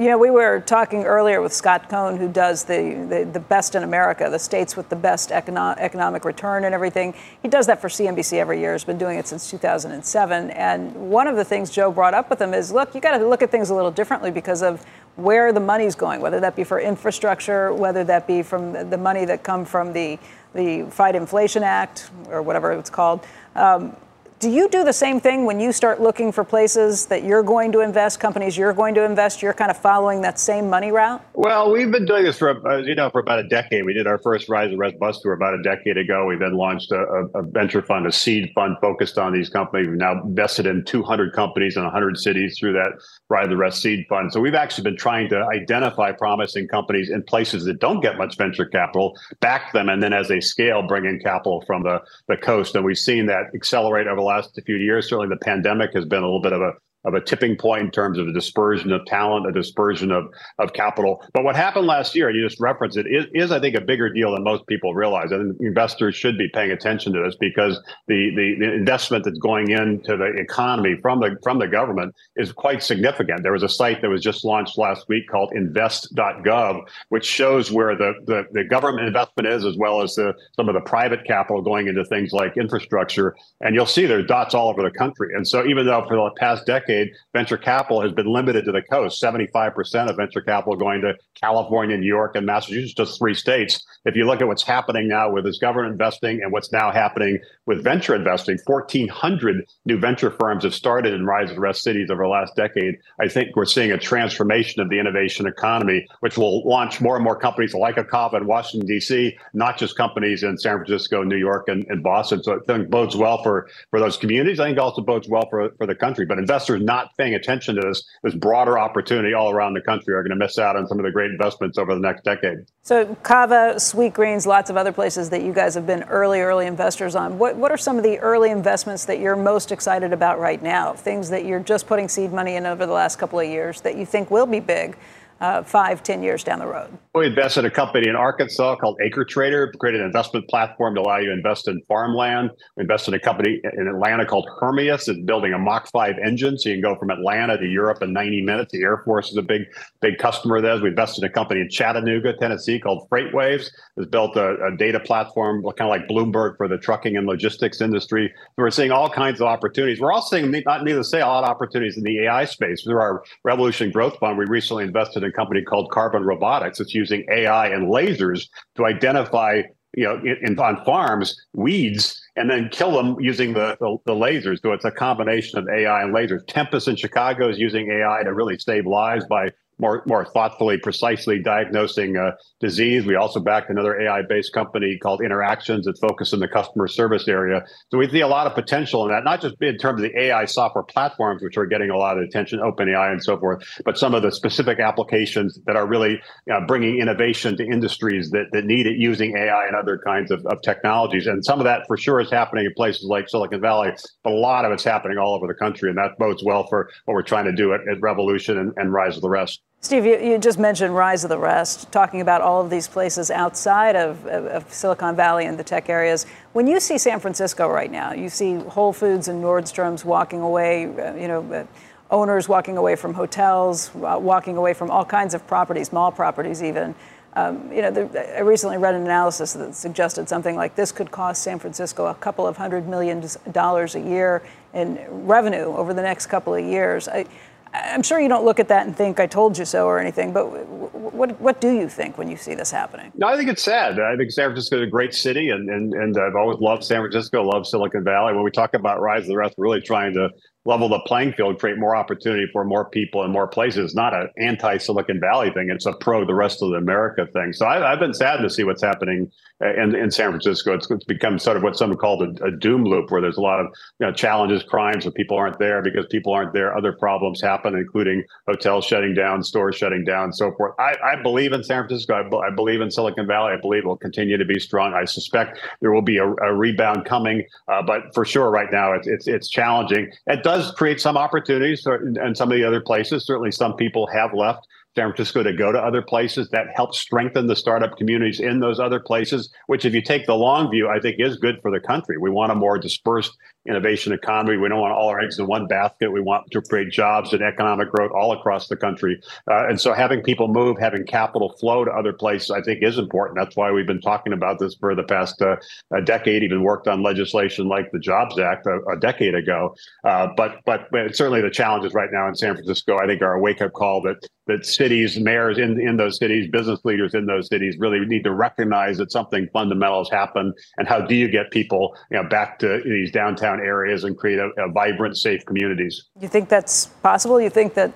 You 0.00 0.06
know, 0.06 0.16
we 0.16 0.30
were 0.30 0.60
talking 0.60 1.04
earlier 1.04 1.42
with 1.42 1.52
Scott 1.52 1.90
Cohn, 1.90 2.16
who 2.16 2.26
does 2.26 2.64
the, 2.64 3.06
the, 3.06 3.30
the 3.30 3.38
best 3.38 3.74
in 3.74 3.82
America, 3.82 4.30
the 4.30 4.38
states 4.38 4.74
with 4.74 4.88
the 4.88 4.96
best 4.96 5.28
econo- 5.28 5.76
economic 5.76 6.24
return 6.24 6.64
and 6.64 6.74
everything. 6.74 7.12
He 7.42 7.48
does 7.48 7.66
that 7.66 7.82
for 7.82 7.88
CNBC 7.88 8.38
every 8.38 8.60
year, 8.60 8.72
has 8.72 8.82
been 8.82 8.96
doing 8.96 9.18
it 9.18 9.26
since 9.26 9.50
2007. 9.50 10.52
And 10.52 10.94
one 11.10 11.26
of 11.26 11.36
the 11.36 11.44
things 11.44 11.68
Joe 11.68 11.92
brought 11.92 12.14
up 12.14 12.30
with 12.30 12.40
him 12.40 12.54
is 12.54 12.72
look, 12.72 12.94
you 12.94 13.02
got 13.02 13.18
to 13.18 13.28
look 13.28 13.42
at 13.42 13.50
things 13.50 13.68
a 13.68 13.74
little 13.74 13.90
differently 13.90 14.30
because 14.30 14.62
of 14.62 14.82
where 15.16 15.52
the 15.52 15.60
money's 15.60 15.94
going, 15.94 16.22
whether 16.22 16.40
that 16.40 16.56
be 16.56 16.64
for 16.64 16.80
infrastructure, 16.80 17.74
whether 17.74 18.02
that 18.02 18.26
be 18.26 18.42
from 18.42 18.72
the 18.88 18.96
money 18.96 19.26
that 19.26 19.42
come 19.42 19.66
from 19.66 19.92
the 19.92 20.18
the 20.54 20.84
Fight 20.90 21.14
Inflation 21.14 21.62
Act 21.62 22.10
or 22.30 22.40
whatever 22.40 22.72
it's 22.72 22.90
called. 22.90 23.20
Um, 23.54 23.94
do 24.40 24.48
you 24.48 24.70
do 24.70 24.84
the 24.84 24.92
same 24.92 25.20
thing 25.20 25.44
when 25.44 25.60
you 25.60 25.70
start 25.70 26.00
looking 26.00 26.32
for 26.32 26.44
places 26.44 27.04
that 27.06 27.24
you're 27.24 27.42
going 27.42 27.70
to 27.72 27.80
invest, 27.80 28.20
companies 28.20 28.56
you're 28.56 28.72
going 28.72 28.94
to 28.94 29.04
invest? 29.04 29.42
You're 29.42 29.52
kind 29.52 29.70
of 29.70 29.76
following 29.76 30.22
that 30.22 30.38
same 30.38 30.70
money 30.70 30.90
route? 30.90 31.22
Well, 31.34 31.70
we've 31.70 31.90
been 31.90 32.06
doing 32.06 32.24
this 32.24 32.38
for, 32.38 32.66
uh, 32.66 32.78
you 32.78 32.94
know, 32.94 33.10
for 33.10 33.20
about 33.20 33.38
a 33.38 33.48
decade. 33.48 33.84
We 33.84 33.92
did 33.92 34.06
our 34.06 34.18
first 34.18 34.48
Rise 34.48 34.72
of 34.72 34.78
Rest 34.78 34.98
Bus 34.98 35.20
tour 35.20 35.34
about 35.34 35.52
a 35.52 35.62
decade 35.62 35.98
ago. 35.98 36.24
We 36.24 36.36
then 36.36 36.54
launched 36.54 36.90
a, 36.90 37.28
a, 37.34 37.42
venture 37.42 37.82
fund, 37.82 38.06
a 38.06 38.12
seed 38.12 38.50
fund 38.54 38.78
focused 38.80 39.18
on 39.18 39.34
these 39.34 39.50
companies. 39.50 39.88
We've 39.88 39.98
now 39.98 40.22
invested 40.22 40.66
in 40.66 40.86
200 40.86 41.34
companies 41.34 41.76
in 41.76 41.82
100 41.82 42.16
cities 42.16 42.56
through 42.58 42.72
that 42.72 42.92
Rise 43.28 43.52
of 43.52 43.58
Rest 43.58 43.82
seed 43.82 44.06
fund. 44.08 44.32
So 44.32 44.40
we've 44.40 44.54
actually 44.54 44.84
been 44.84 44.96
trying 44.96 45.28
to 45.28 45.46
identify 45.52 46.12
promising 46.12 46.66
companies 46.66 47.10
in 47.10 47.22
places 47.24 47.66
that 47.66 47.78
don't 47.78 48.00
get 48.00 48.16
much 48.16 48.38
venture 48.38 48.64
capital, 48.64 49.18
back 49.40 49.74
them, 49.74 49.90
and 49.90 50.02
then 50.02 50.14
as 50.14 50.28
they 50.28 50.40
scale, 50.40 50.82
bring 50.82 51.04
in 51.04 51.20
capital 51.20 51.62
from 51.66 51.82
the, 51.82 52.00
the 52.28 52.38
coast. 52.38 52.74
And 52.74 52.86
we've 52.86 52.96
seen 52.96 53.26
that 53.26 53.54
accelerate 53.54 54.06
over 54.06 54.29
last 54.30 54.58
few 54.64 54.76
years. 54.76 55.08
Certainly, 55.08 55.28
the 55.28 55.44
pandemic 55.44 55.90
has 55.94 56.04
been 56.04 56.22
a 56.22 56.26
little 56.26 56.42
bit 56.42 56.52
of 56.52 56.60
a 56.60 56.72
of 57.04 57.14
a 57.14 57.20
tipping 57.20 57.56
point 57.56 57.82
in 57.82 57.90
terms 57.90 58.18
of 58.18 58.28
a 58.28 58.32
dispersion 58.32 58.92
of 58.92 59.04
talent, 59.06 59.46
a 59.46 59.52
dispersion 59.52 60.12
of, 60.12 60.26
of 60.58 60.72
capital. 60.72 61.24
But 61.32 61.44
what 61.44 61.56
happened 61.56 61.86
last 61.86 62.14
year, 62.14 62.28
and 62.28 62.36
you 62.36 62.46
just 62.46 62.60
referenced 62.60 62.96
it, 62.96 63.06
is, 63.06 63.26
is, 63.32 63.52
I 63.52 63.60
think, 63.60 63.74
a 63.74 63.80
bigger 63.80 64.12
deal 64.12 64.32
than 64.32 64.44
most 64.44 64.66
people 64.66 64.94
realize. 64.94 65.32
And 65.32 65.58
investors 65.60 66.14
should 66.14 66.36
be 66.36 66.48
paying 66.52 66.70
attention 66.70 67.12
to 67.14 67.22
this 67.22 67.36
because 67.40 67.80
the, 68.06 68.30
the, 68.36 68.56
the, 68.66 68.74
investment 68.74 69.24
that's 69.24 69.38
going 69.38 69.70
into 69.70 70.16
the 70.16 70.32
economy 70.38 70.96
from 71.00 71.20
the 71.20 71.36
from 71.42 71.58
the 71.58 71.66
government 71.66 72.14
is 72.36 72.52
quite 72.52 72.82
significant. 72.82 73.42
There 73.42 73.52
was 73.52 73.62
a 73.62 73.68
site 73.68 74.02
that 74.02 74.08
was 74.08 74.22
just 74.22 74.44
launched 74.44 74.78
last 74.78 75.08
week 75.08 75.28
called 75.28 75.52
invest.gov, 75.54 76.82
which 77.08 77.24
shows 77.24 77.70
where 77.70 77.96
the, 77.96 78.12
the, 78.26 78.44
the 78.52 78.64
government 78.64 79.06
investment 79.06 79.48
is, 79.48 79.64
as 79.64 79.76
well 79.76 80.02
as 80.02 80.14
the, 80.14 80.34
some 80.54 80.68
of 80.68 80.74
the 80.74 80.80
private 80.80 81.24
capital 81.24 81.62
going 81.62 81.88
into 81.88 82.04
things 82.04 82.32
like 82.32 82.56
infrastructure. 82.56 83.36
And 83.60 83.74
you'll 83.74 83.86
see 83.86 84.06
there's 84.06 84.26
dots 84.26 84.54
all 84.54 84.68
over 84.68 84.82
the 84.82 84.90
country. 84.90 85.34
And 85.34 85.46
so 85.46 85.66
even 85.66 85.86
though 85.86 86.04
for 86.06 86.16
the 86.16 86.30
past 86.38 86.66
decade, 86.66 86.89
decade, 86.90 87.14
venture 87.32 87.56
capital 87.56 88.00
has 88.02 88.12
been 88.12 88.26
limited 88.26 88.64
to 88.64 88.72
the 88.72 88.82
coast. 88.82 89.22
75% 89.22 90.10
of 90.10 90.16
venture 90.16 90.40
capital 90.40 90.76
going 90.76 91.00
to 91.02 91.14
California, 91.40 91.96
New 91.96 92.06
York, 92.06 92.36
and 92.36 92.46
Massachusetts, 92.46 92.94
just 92.94 93.18
three 93.18 93.34
states. 93.34 93.84
If 94.04 94.16
you 94.16 94.26
look 94.26 94.40
at 94.40 94.48
what's 94.48 94.62
happening 94.62 95.08
now 95.08 95.30
with 95.30 95.44
this 95.44 95.58
government 95.58 95.92
investing 95.92 96.40
and 96.42 96.52
what's 96.52 96.72
now 96.72 96.90
happening 96.90 97.38
with 97.66 97.82
venture 97.82 98.14
investing, 98.14 98.58
1,400 98.66 99.64
new 99.84 99.98
venture 99.98 100.30
firms 100.30 100.64
have 100.64 100.74
started 100.74 101.14
in 101.14 101.26
rise 101.26 101.50
and 101.50 101.60
rest 101.60 101.82
cities 101.82 102.10
over 102.10 102.22
the 102.22 102.28
last 102.28 102.54
decade. 102.56 102.96
I 103.20 103.28
think 103.28 103.56
we're 103.56 103.64
seeing 103.64 103.92
a 103.92 103.98
transformation 103.98 104.82
of 104.82 104.90
the 104.90 104.98
innovation 104.98 105.46
economy, 105.46 106.06
which 106.20 106.36
will 106.36 106.66
launch 106.66 107.00
more 107.00 107.16
and 107.16 107.24
more 107.24 107.38
companies 107.38 107.74
like 107.74 107.96
a 107.96 108.04
Cava 108.04 108.38
in 108.38 108.46
Washington, 108.46 108.86
D.C., 108.86 109.36
not 109.54 109.78
just 109.78 109.96
companies 109.96 110.42
in 110.42 110.58
San 110.58 110.76
Francisco, 110.76 111.22
New 111.22 111.36
York, 111.36 111.68
and, 111.68 111.86
and 111.88 112.02
Boston. 112.02 112.42
So 112.42 112.56
I 112.56 112.58
think 112.66 112.90
bodes 112.90 113.16
well 113.16 113.42
for, 113.42 113.68
for 113.90 114.00
those 114.00 114.16
communities. 114.16 114.60
I 114.60 114.66
think 114.66 114.78
also 114.78 115.02
bodes 115.02 115.28
well 115.28 115.46
for, 115.48 115.70
for 115.76 115.86
the 115.86 115.94
country. 115.94 116.26
But 116.26 116.38
investors 116.38 116.79
not 116.80 117.16
paying 117.16 117.34
attention 117.34 117.76
to 117.76 117.80
this, 117.80 118.02
this 118.22 118.34
broader 118.34 118.78
opportunity 118.78 119.34
all 119.34 119.50
around 119.50 119.74
the 119.74 119.80
country 119.80 120.14
are 120.14 120.22
going 120.22 120.30
to 120.30 120.36
miss 120.36 120.58
out 120.58 120.76
on 120.76 120.86
some 120.86 120.98
of 120.98 121.04
the 121.04 121.10
great 121.10 121.30
investments 121.30 121.78
over 121.78 121.94
the 121.94 122.00
next 122.00 122.24
decade. 122.24 122.58
So 122.82 123.14
Cava, 123.22 123.78
Sweet 123.78 124.14
Greens, 124.14 124.46
lots 124.46 124.70
of 124.70 124.76
other 124.76 124.92
places 124.92 125.30
that 125.30 125.42
you 125.42 125.52
guys 125.52 125.74
have 125.74 125.86
been 125.86 126.02
early, 126.04 126.40
early 126.40 126.66
investors 126.66 127.14
on. 127.14 127.38
What, 127.38 127.56
what 127.56 127.70
are 127.70 127.78
some 127.78 127.96
of 127.96 128.02
the 128.02 128.18
early 128.18 128.50
investments 128.50 129.04
that 129.04 129.20
you're 129.20 129.36
most 129.36 129.72
excited 129.72 130.12
about 130.12 130.40
right 130.40 130.62
now? 130.62 130.94
Things 130.94 131.30
that 131.30 131.44
you're 131.44 131.60
just 131.60 131.86
putting 131.86 132.08
seed 132.08 132.32
money 132.32 132.56
in 132.56 132.66
over 132.66 132.86
the 132.86 132.92
last 132.92 133.18
couple 133.18 133.38
of 133.38 133.46
years 133.46 133.80
that 133.82 133.96
you 133.96 134.06
think 134.06 134.30
will 134.30 134.46
be 134.46 134.60
big 134.60 134.96
uh, 135.40 135.62
five, 135.62 136.02
ten 136.02 136.22
years 136.22 136.44
down 136.44 136.58
the 136.58 136.66
road? 136.66 136.90
We 137.14 137.26
invested 137.26 137.60
in 137.60 137.66
a 137.66 137.70
company 137.70 138.08
in 138.08 138.14
Arkansas 138.14 138.76
called 138.76 138.98
AcreTrader, 139.04 139.72
created 139.78 140.00
an 140.00 140.06
investment 140.06 140.48
platform 140.48 140.94
to 140.94 141.00
allow 141.00 141.18
you 141.18 141.26
to 141.26 141.32
invest 141.32 141.66
in 141.66 141.80
farmland. 141.88 142.50
We 142.76 142.82
invested 142.82 143.14
in 143.14 143.20
a 143.20 143.22
company 143.22 143.60
in 143.76 143.88
Atlanta 143.88 144.24
called 144.24 144.48
Hermeus, 144.60 145.06
that's 145.06 145.18
building 145.20 145.52
a 145.52 145.58
Mach 145.58 145.90
5 145.90 146.16
engine, 146.24 146.58
so 146.58 146.68
you 146.68 146.76
can 146.76 146.82
go 146.82 146.98
from 146.98 147.10
Atlanta 147.10 147.58
to 147.58 147.66
Europe 147.66 148.02
in 148.02 148.12
90 148.12 148.42
minutes. 148.42 148.72
The 148.72 148.82
Air 148.82 149.02
Force 149.04 149.30
is 149.30 149.36
a 149.36 149.42
big, 149.42 149.62
big 150.00 150.18
customer 150.18 150.56
of 150.56 150.62
theirs. 150.62 150.82
We 150.82 150.88
invested 150.88 151.24
in 151.24 151.30
a 151.30 151.32
company 151.32 151.60
in 151.60 151.68
Chattanooga, 151.68 152.36
Tennessee 152.36 152.78
called 152.78 153.08
FreightWaves, 153.10 153.70
has 153.96 154.06
built 154.06 154.36
a, 154.36 154.66
a 154.66 154.76
data 154.76 155.00
platform, 155.00 155.62
kind 155.62 155.80
of 155.80 155.88
like 155.88 156.08
Bloomberg 156.08 156.56
for 156.56 156.68
the 156.68 156.78
trucking 156.78 157.16
and 157.16 157.26
logistics 157.26 157.80
industry. 157.80 158.32
We're 158.56 158.70
seeing 158.70 158.92
all 158.92 159.10
kinds 159.10 159.40
of 159.40 159.46
opportunities. 159.46 160.00
We're 160.00 160.12
also 160.12 160.36
seeing, 160.36 160.50
not 160.66 160.84
need 160.84 160.92
to 160.92 161.04
say, 161.04 161.20
a 161.20 161.26
lot 161.26 161.44
of 161.44 161.50
opportunities 161.50 161.96
in 161.96 162.04
the 162.04 162.24
AI 162.24 162.44
space. 162.44 162.82
Through 162.82 163.00
our 163.00 163.22
Revolution 163.44 163.90
Growth 163.90 164.18
Fund, 164.18 164.38
we 164.38 164.44
recently 164.44 164.84
invested 164.84 165.22
in 165.22 165.29
a 165.30 165.32
company 165.32 165.62
called 165.62 165.90
Carbon 165.90 166.24
Robotics. 166.24 166.80
It's 166.80 166.94
using 166.94 167.24
AI 167.30 167.68
and 167.68 167.88
lasers 167.88 168.48
to 168.76 168.84
identify, 168.84 169.62
you 169.96 170.04
know, 170.04 170.16
in, 170.16 170.36
in, 170.42 170.58
on 170.58 170.84
farms 170.84 171.40
weeds 171.52 172.20
and 172.36 172.50
then 172.50 172.68
kill 172.70 172.92
them 172.92 173.16
using 173.20 173.54
the, 173.54 173.76
the, 173.80 173.96
the 174.06 174.14
lasers. 174.14 174.60
So 174.62 174.72
it's 174.72 174.84
a 174.84 174.90
combination 174.90 175.58
of 175.58 175.68
AI 175.68 176.02
and 176.02 176.14
lasers. 176.14 176.46
Tempus 176.46 176.86
in 176.86 176.96
Chicago 176.96 177.48
is 177.48 177.58
using 177.58 177.90
AI 177.90 178.22
to 178.24 178.32
really 178.32 178.58
save 178.58 178.86
lives 178.86 179.24
by 179.26 179.50
more 179.80 180.02
more 180.06 180.24
thoughtfully, 180.24 180.78
precisely 180.78 181.40
diagnosing 181.42 182.16
uh, 182.16 182.32
disease. 182.60 183.06
We 183.06 183.16
also 183.16 183.40
backed 183.40 183.70
another 183.70 184.00
AI-based 184.00 184.52
company 184.52 184.98
called 184.98 185.22
Interactions 185.22 185.86
that 185.86 185.98
focused 185.98 186.32
in 186.32 186.40
the 186.40 186.48
customer 186.48 186.86
service 186.86 187.26
area. 187.28 187.64
So 187.90 187.98
we 187.98 188.08
see 188.08 188.20
a 188.20 188.28
lot 188.28 188.46
of 188.46 188.54
potential 188.54 189.04
in 189.04 189.10
that, 189.10 189.24
not 189.24 189.40
just 189.40 189.56
in 189.60 189.78
terms 189.78 190.02
of 190.02 190.10
the 190.10 190.18
AI 190.18 190.44
software 190.44 190.84
platforms, 190.84 191.42
which 191.42 191.56
are 191.56 191.66
getting 191.66 191.90
a 191.90 191.96
lot 191.96 192.18
of 192.18 192.24
attention, 192.24 192.60
OpenAI 192.60 193.12
and 193.12 193.22
so 193.22 193.38
forth, 193.38 193.62
but 193.84 193.98
some 193.98 194.14
of 194.14 194.22
the 194.22 194.30
specific 194.30 194.78
applications 194.78 195.58
that 195.66 195.76
are 195.76 195.86
really 195.86 196.20
uh, 196.52 196.60
bringing 196.66 196.98
innovation 197.00 197.56
to 197.56 197.64
industries 197.64 198.30
that, 198.30 198.46
that 198.52 198.64
need 198.64 198.86
it 198.86 198.96
using 198.96 199.36
AI 199.36 199.66
and 199.66 199.76
other 199.76 199.98
kinds 200.04 200.30
of, 200.30 200.44
of 200.46 200.60
technologies. 200.62 201.26
And 201.26 201.44
some 201.44 201.58
of 201.58 201.64
that 201.64 201.86
for 201.86 201.96
sure 201.96 202.20
is 202.20 202.30
happening 202.30 202.66
in 202.66 202.74
places 202.74 203.04
like 203.04 203.28
Silicon 203.28 203.60
Valley, 203.60 203.92
but 204.22 204.32
a 204.32 204.36
lot 204.36 204.64
of 204.64 204.72
it's 204.72 204.84
happening 204.84 205.18
all 205.18 205.34
over 205.34 205.46
the 205.46 205.54
country. 205.54 205.88
And 205.88 205.98
that 205.98 206.18
bodes 206.18 206.42
well 206.44 206.66
for 206.66 206.90
what 207.04 207.14
we're 207.14 207.22
trying 207.22 207.46
to 207.46 207.52
do 207.52 207.72
at, 207.72 207.80
at 207.88 208.00
Revolution 208.00 208.58
and, 208.58 208.72
and 208.76 208.92
Rise 208.92 209.16
of 209.16 209.22
the 209.22 209.30
Rest. 209.30 209.60
Steve, 209.82 210.04
you, 210.04 210.18
you, 210.18 210.36
just 210.36 210.58
mentioned 210.58 210.94
Rise 210.94 211.24
of 211.24 211.30
the 211.30 211.38
Rest, 211.38 211.90
talking 211.90 212.20
about 212.20 212.42
all 212.42 212.60
of 212.60 212.68
these 212.68 212.86
places 212.86 213.30
outside 213.30 213.96
of, 213.96 214.26
of, 214.26 214.44
of, 214.44 214.72
Silicon 214.72 215.16
Valley 215.16 215.46
and 215.46 215.58
the 215.58 215.64
tech 215.64 215.88
areas. 215.88 216.26
When 216.52 216.66
you 216.66 216.78
see 216.80 216.98
San 216.98 217.18
Francisco 217.18 217.66
right 217.66 217.90
now, 217.90 218.12
you 218.12 218.28
see 218.28 218.56
Whole 218.56 218.92
Foods 218.92 219.28
and 219.28 219.42
Nordstrom's 219.42 220.04
walking 220.04 220.42
away, 220.42 220.84
uh, 220.84 221.14
you 221.14 221.28
know, 221.28 221.50
uh, 221.50 221.64
owners 222.10 222.46
walking 222.46 222.76
away 222.76 222.94
from 222.94 223.14
hotels, 223.14 223.90
uh, 223.96 224.18
walking 224.20 224.58
away 224.58 224.74
from 224.74 224.90
all 224.90 225.04
kinds 225.04 225.32
of 225.32 225.46
properties, 225.46 225.94
mall 225.94 226.12
properties 226.12 226.62
even. 226.62 226.94
Um, 227.32 227.72
you 227.72 227.80
know, 227.80 228.10
I 228.36 228.40
recently 228.40 228.76
read 228.76 228.94
an 228.94 229.02
analysis 229.02 229.54
that 229.54 229.74
suggested 229.74 230.28
something 230.28 230.56
like 230.56 230.74
this 230.74 230.92
could 230.92 231.10
cost 231.10 231.42
San 231.42 231.58
Francisco 231.58 232.06
a 232.06 232.14
couple 232.14 232.46
of 232.46 232.58
hundred 232.58 232.86
million 232.86 233.24
dollars 233.52 233.94
a 233.94 234.00
year 234.00 234.42
in 234.74 234.98
revenue 235.08 235.74
over 235.74 235.94
the 235.94 236.02
next 236.02 236.26
couple 236.26 236.54
of 236.54 236.64
years. 236.64 237.08
I, 237.08 237.24
I'm 237.72 238.02
sure 238.02 238.18
you 238.20 238.28
don't 238.28 238.44
look 238.44 238.58
at 238.58 238.68
that 238.68 238.86
and 238.86 238.96
think 238.96 239.20
I 239.20 239.26
told 239.26 239.56
you 239.56 239.64
so 239.64 239.86
or 239.86 239.98
anything, 239.98 240.32
but 240.32 240.46
what 240.48 241.40
what 241.40 241.60
do 241.60 241.70
you 241.70 241.88
think 241.88 242.18
when 242.18 242.28
you 242.28 242.36
see 242.36 242.54
this 242.54 242.70
happening? 242.70 243.12
No, 243.14 243.28
I 243.28 243.36
think 243.36 243.48
it's 243.48 243.62
sad. 243.62 244.00
I 244.00 244.16
think 244.16 244.30
San 244.30 244.46
Francisco 244.46 244.76
is 244.76 244.82
a 244.82 244.90
great 244.90 245.14
city, 245.14 245.50
and 245.50 245.68
and 245.68 245.94
and 245.94 246.16
uh, 246.16 246.22
I've 246.22 246.36
always 246.36 246.58
loved 246.58 246.84
San 246.84 247.00
Francisco, 247.00 247.42
love 247.42 247.66
Silicon 247.66 248.02
Valley. 248.02 248.34
When 248.34 248.42
we 248.42 248.50
talk 248.50 248.74
about 248.74 249.00
Rise 249.00 249.22
of 249.22 249.28
the 249.28 249.36
Rest, 249.36 249.54
we're 249.56 249.64
really 249.64 249.80
trying 249.80 250.14
to 250.14 250.30
level 250.64 250.88
the 250.88 251.00
playing 251.00 251.32
field, 251.32 251.58
create 251.58 251.78
more 251.78 251.96
opportunity 251.96 252.46
for 252.52 252.64
more 252.64 252.84
people 252.84 253.24
in 253.24 253.30
more 253.30 253.48
places. 253.48 253.94
Not 253.94 254.14
an 254.14 254.28
anti 254.38 254.76
Silicon 254.78 255.20
Valley 255.20 255.50
thing; 255.50 255.70
it's 255.70 255.86
a 255.86 255.92
pro 255.92 256.24
the 256.24 256.34
rest 256.34 256.62
of 256.62 256.70
the 256.70 256.76
America 256.76 257.26
thing. 257.32 257.52
So 257.52 257.66
I, 257.66 257.90
have 257.90 258.00
been 258.00 258.14
sad 258.14 258.38
to 258.38 258.50
see 258.50 258.64
what's 258.64 258.82
happening 258.82 259.30
in, 259.60 259.94
in 259.94 260.10
San 260.10 260.30
Francisco. 260.30 260.74
It's, 260.74 260.90
it's 260.90 261.04
become 261.04 261.38
sort 261.38 261.56
of 261.56 261.62
what 261.62 261.76
some 261.76 261.94
called 261.94 262.22
a, 262.22 262.44
a, 262.44 262.50
doom 262.50 262.84
loop, 262.84 263.10
where 263.10 263.20
there's 263.20 263.36
a 263.36 263.42
lot 263.42 263.60
of 263.60 263.66
you 263.98 264.06
know, 264.06 264.12
challenges, 264.12 264.62
crimes, 264.62 265.04
and 265.04 265.14
people 265.14 265.36
aren't 265.36 265.58
there 265.58 265.82
because 265.82 266.06
people 266.06 266.32
aren't 266.32 266.52
there. 266.54 266.76
Other 266.76 266.92
problems 266.92 267.40
happen, 267.40 267.74
including 267.74 268.24
hotels 268.48 268.84
shutting 268.84 269.14
down, 269.14 269.42
stores 269.42 269.76
shutting 269.76 270.04
down, 270.04 270.32
so 270.32 270.52
forth. 270.52 270.74
I, 270.78 270.96
I 271.04 271.22
believe 271.22 271.52
in 271.52 271.62
San 271.62 271.86
Francisco. 271.86 272.14
I, 272.14 272.46
I, 272.46 272.50
believe 272.50 272.80
in 272.80 272.90
Silicon 272.90 273.26
Valley. 273.26 273.52
I 273.52 273.60
believe 273.60 273.84
it 273.84 273.86
will 273.86 273.96
continue 273.96 274.38
to 274.38 274.44
be 274.44 274.58
strong. 274.58 274.94
I 274.94 275.04
suspect 275.04 275.58
there 275.80 275.92
will 275.92 276.02
be 276.02 276.16
a, 276.16 276.26
a 276.26 276.54
rebound 276.54 277.04
coming, 277.04 277.44
uh, 277.68 277.82
but 277.82 278.14
for 278.14 278.24
sure, 278.24 278.50
right 278.50 278.70
now 278.72 278.92
it's, 278.94 279.06
it's 279.06 279.26
it's 279.26 279.48
challenging. 279.48 280.10
It 280.26 280.42
does 280.50 280.72
create 280.72 281.00
some 281.00 281.16
opportunities, 281.16 281.86
and 281.86 282.36
some 282.36 282.50
of 282.50 282.56
the 282.56 282.64
other 282.64 282.80
places. 282.80 283.24
Certainly, 283.24 283.52
some 283.52 283.74
people 283.76 284.06
have 284.08 284.34
left. 284.34 284.66
San 284.96 285.06
Francisco 285.06 285.44
to 285.44 285.52
go 285.52 285.70
to 285.70 285.78
other 285.78 286.02
places. 286.02 286.48
That 286.50 286.66
helps 286.74 286.98
strengthen 286.98 287.46
the 287.46 287.54
startup 287.54 287.96
communities 287.96 288.40
in 288.40 288.58
those 288.58 288.80
other 288.80 288.98
places, 288.98 289.48
which, 289.68 289.84
if 289.84 289.94
you 289.94 290.02
take 290.02 290.26
the 290.26 290.34
long 290.34 290.68
view, 290.68 290.88
I 290.88 290.98
think 290.98 291.16
is 291.20 291.36
good 291.36 291.60
for 291.62 291.70
the 291.70 291.78
country. 291.78 292.18
We 292.18 292.30
want 292.30 292.50
a 292.50 292.56
more 292.56 292.76
dispersed 292.76 293.30
innovation 293.68 294.12
economy. 294.12 294.56
We 294.56 294.68
don't 294.68 294.80
want 294.80 294.92
all 294.92 295.08
our 295.08 295.20
eggs 295.20 295.38
in 295.38 295.46
one 295.46 295.66
basket. 295.66 296.10
We 296.10 296.20
want 296.20 296.50
to 296.50 296.62
create 296.62 296.90
jobs 296.90 297.32
and 297.32 297.42
economic 297.42 297.90
growth 297.90 298.10
all 298.12 298.32
across 298.32 298.68
the 298.68 298.76
country. 298.76 299.20
Uh, 299.50 299.68
and 299.68 299.80
so 299.80 299.92
having 299.92 300.22
people 300.22 300.48
move, 300.48 300.78
having 300.78 301.04
capital 301.04 301.54
flow 301.58 301.84
to 301.84 301.90
other 301.90 302.12
places, 302.12 302.50
I 302.50 302.62
think 302.62 302.82
is 302.82 302.98
important. 302.98 303.38
That's 303.38 303.56
why 303.56 303.70
we've 303.70 303.86
been 303.86 304.00
talking 304.00 304.32
about 304.32 304.58
this 304.58 304.74
for 304.76 304.94
the 304.94 305.02
past 305.02 305.40
uh, 305.42 305.56
decade, 306.04 306.42
even 306.42 306.62
worked 306.62 306.88
on 306.88 307.02
legislation 307.02 307.68
like 307.68 307.90
the 307.92 307.98
Jobs 307.98 308.38
Act 308.38 308.66
a, 308.66 308.80
a 308.92 308.98
decade 308.98 309.34
ago. 309.34 309.74
Uh, 310.04 310.28
but, 310.36 310.60
but 310.64 310.88
certainly 311.14 311.42
the 311.42 311.50
challenges 311.50 311.92
right 311.92 312.10
now 312.12 312.28
in 312.28 312.34
San 312.34 312.54
Francisco, 312.54 312.98
I 312.98 313.06
think 313.06 313.20
are 313.22 313.34
a 313.34 313.40
wake 313.40 313.60
up 313.60 313.72
call 313.72 314.00
that 314.02 314.26
that 314.50 314.66
cities, 314.66 315.18
mayors 315.18 315.58
in, 315.58 315.80
in 315.80 315.96
those 315.96 316.18
cities, 316.18 316.50
business 316.50 316.80
leaders 316.84 317.14
in 317.14 317.26
those 317.26 317.48
cities 317.48 317.76
really 317.78 318.00
need 318.04 318.24
to 318.24 318.32
recognize 318.32 318.98
that 318.98 319.10
something 319.12 319.48
fundamental 319.52 320.00
has 320.04 320.10
happened. 320.10 320.54
And 320.76 320.86
how 320.88 321.00
do 321.00 321.14
you 321.14 321.28
get 321.28 321.50
people 321.50 321.96
you 322.10 322.20
know, 322.20 322.28
back 322.28 322.58
to 322.60 322.82
these 322.84 323.10
downtown 323.10 323.49
areas 323.58 324.04
and 324.04 324.16
create 324.16 324.38
a, 324.38 324.50
a 324.58 324.70
vibrant, 324.70 325.16
safe 325.16 325.44
communities? 325.46 326.04
You 326.20 326.28
think 326.28 326.48
that's 326.48 326.86
possible? 327.02 327.40
You 327.40 327.50
think 327.50 327.74
that 327.74 327.92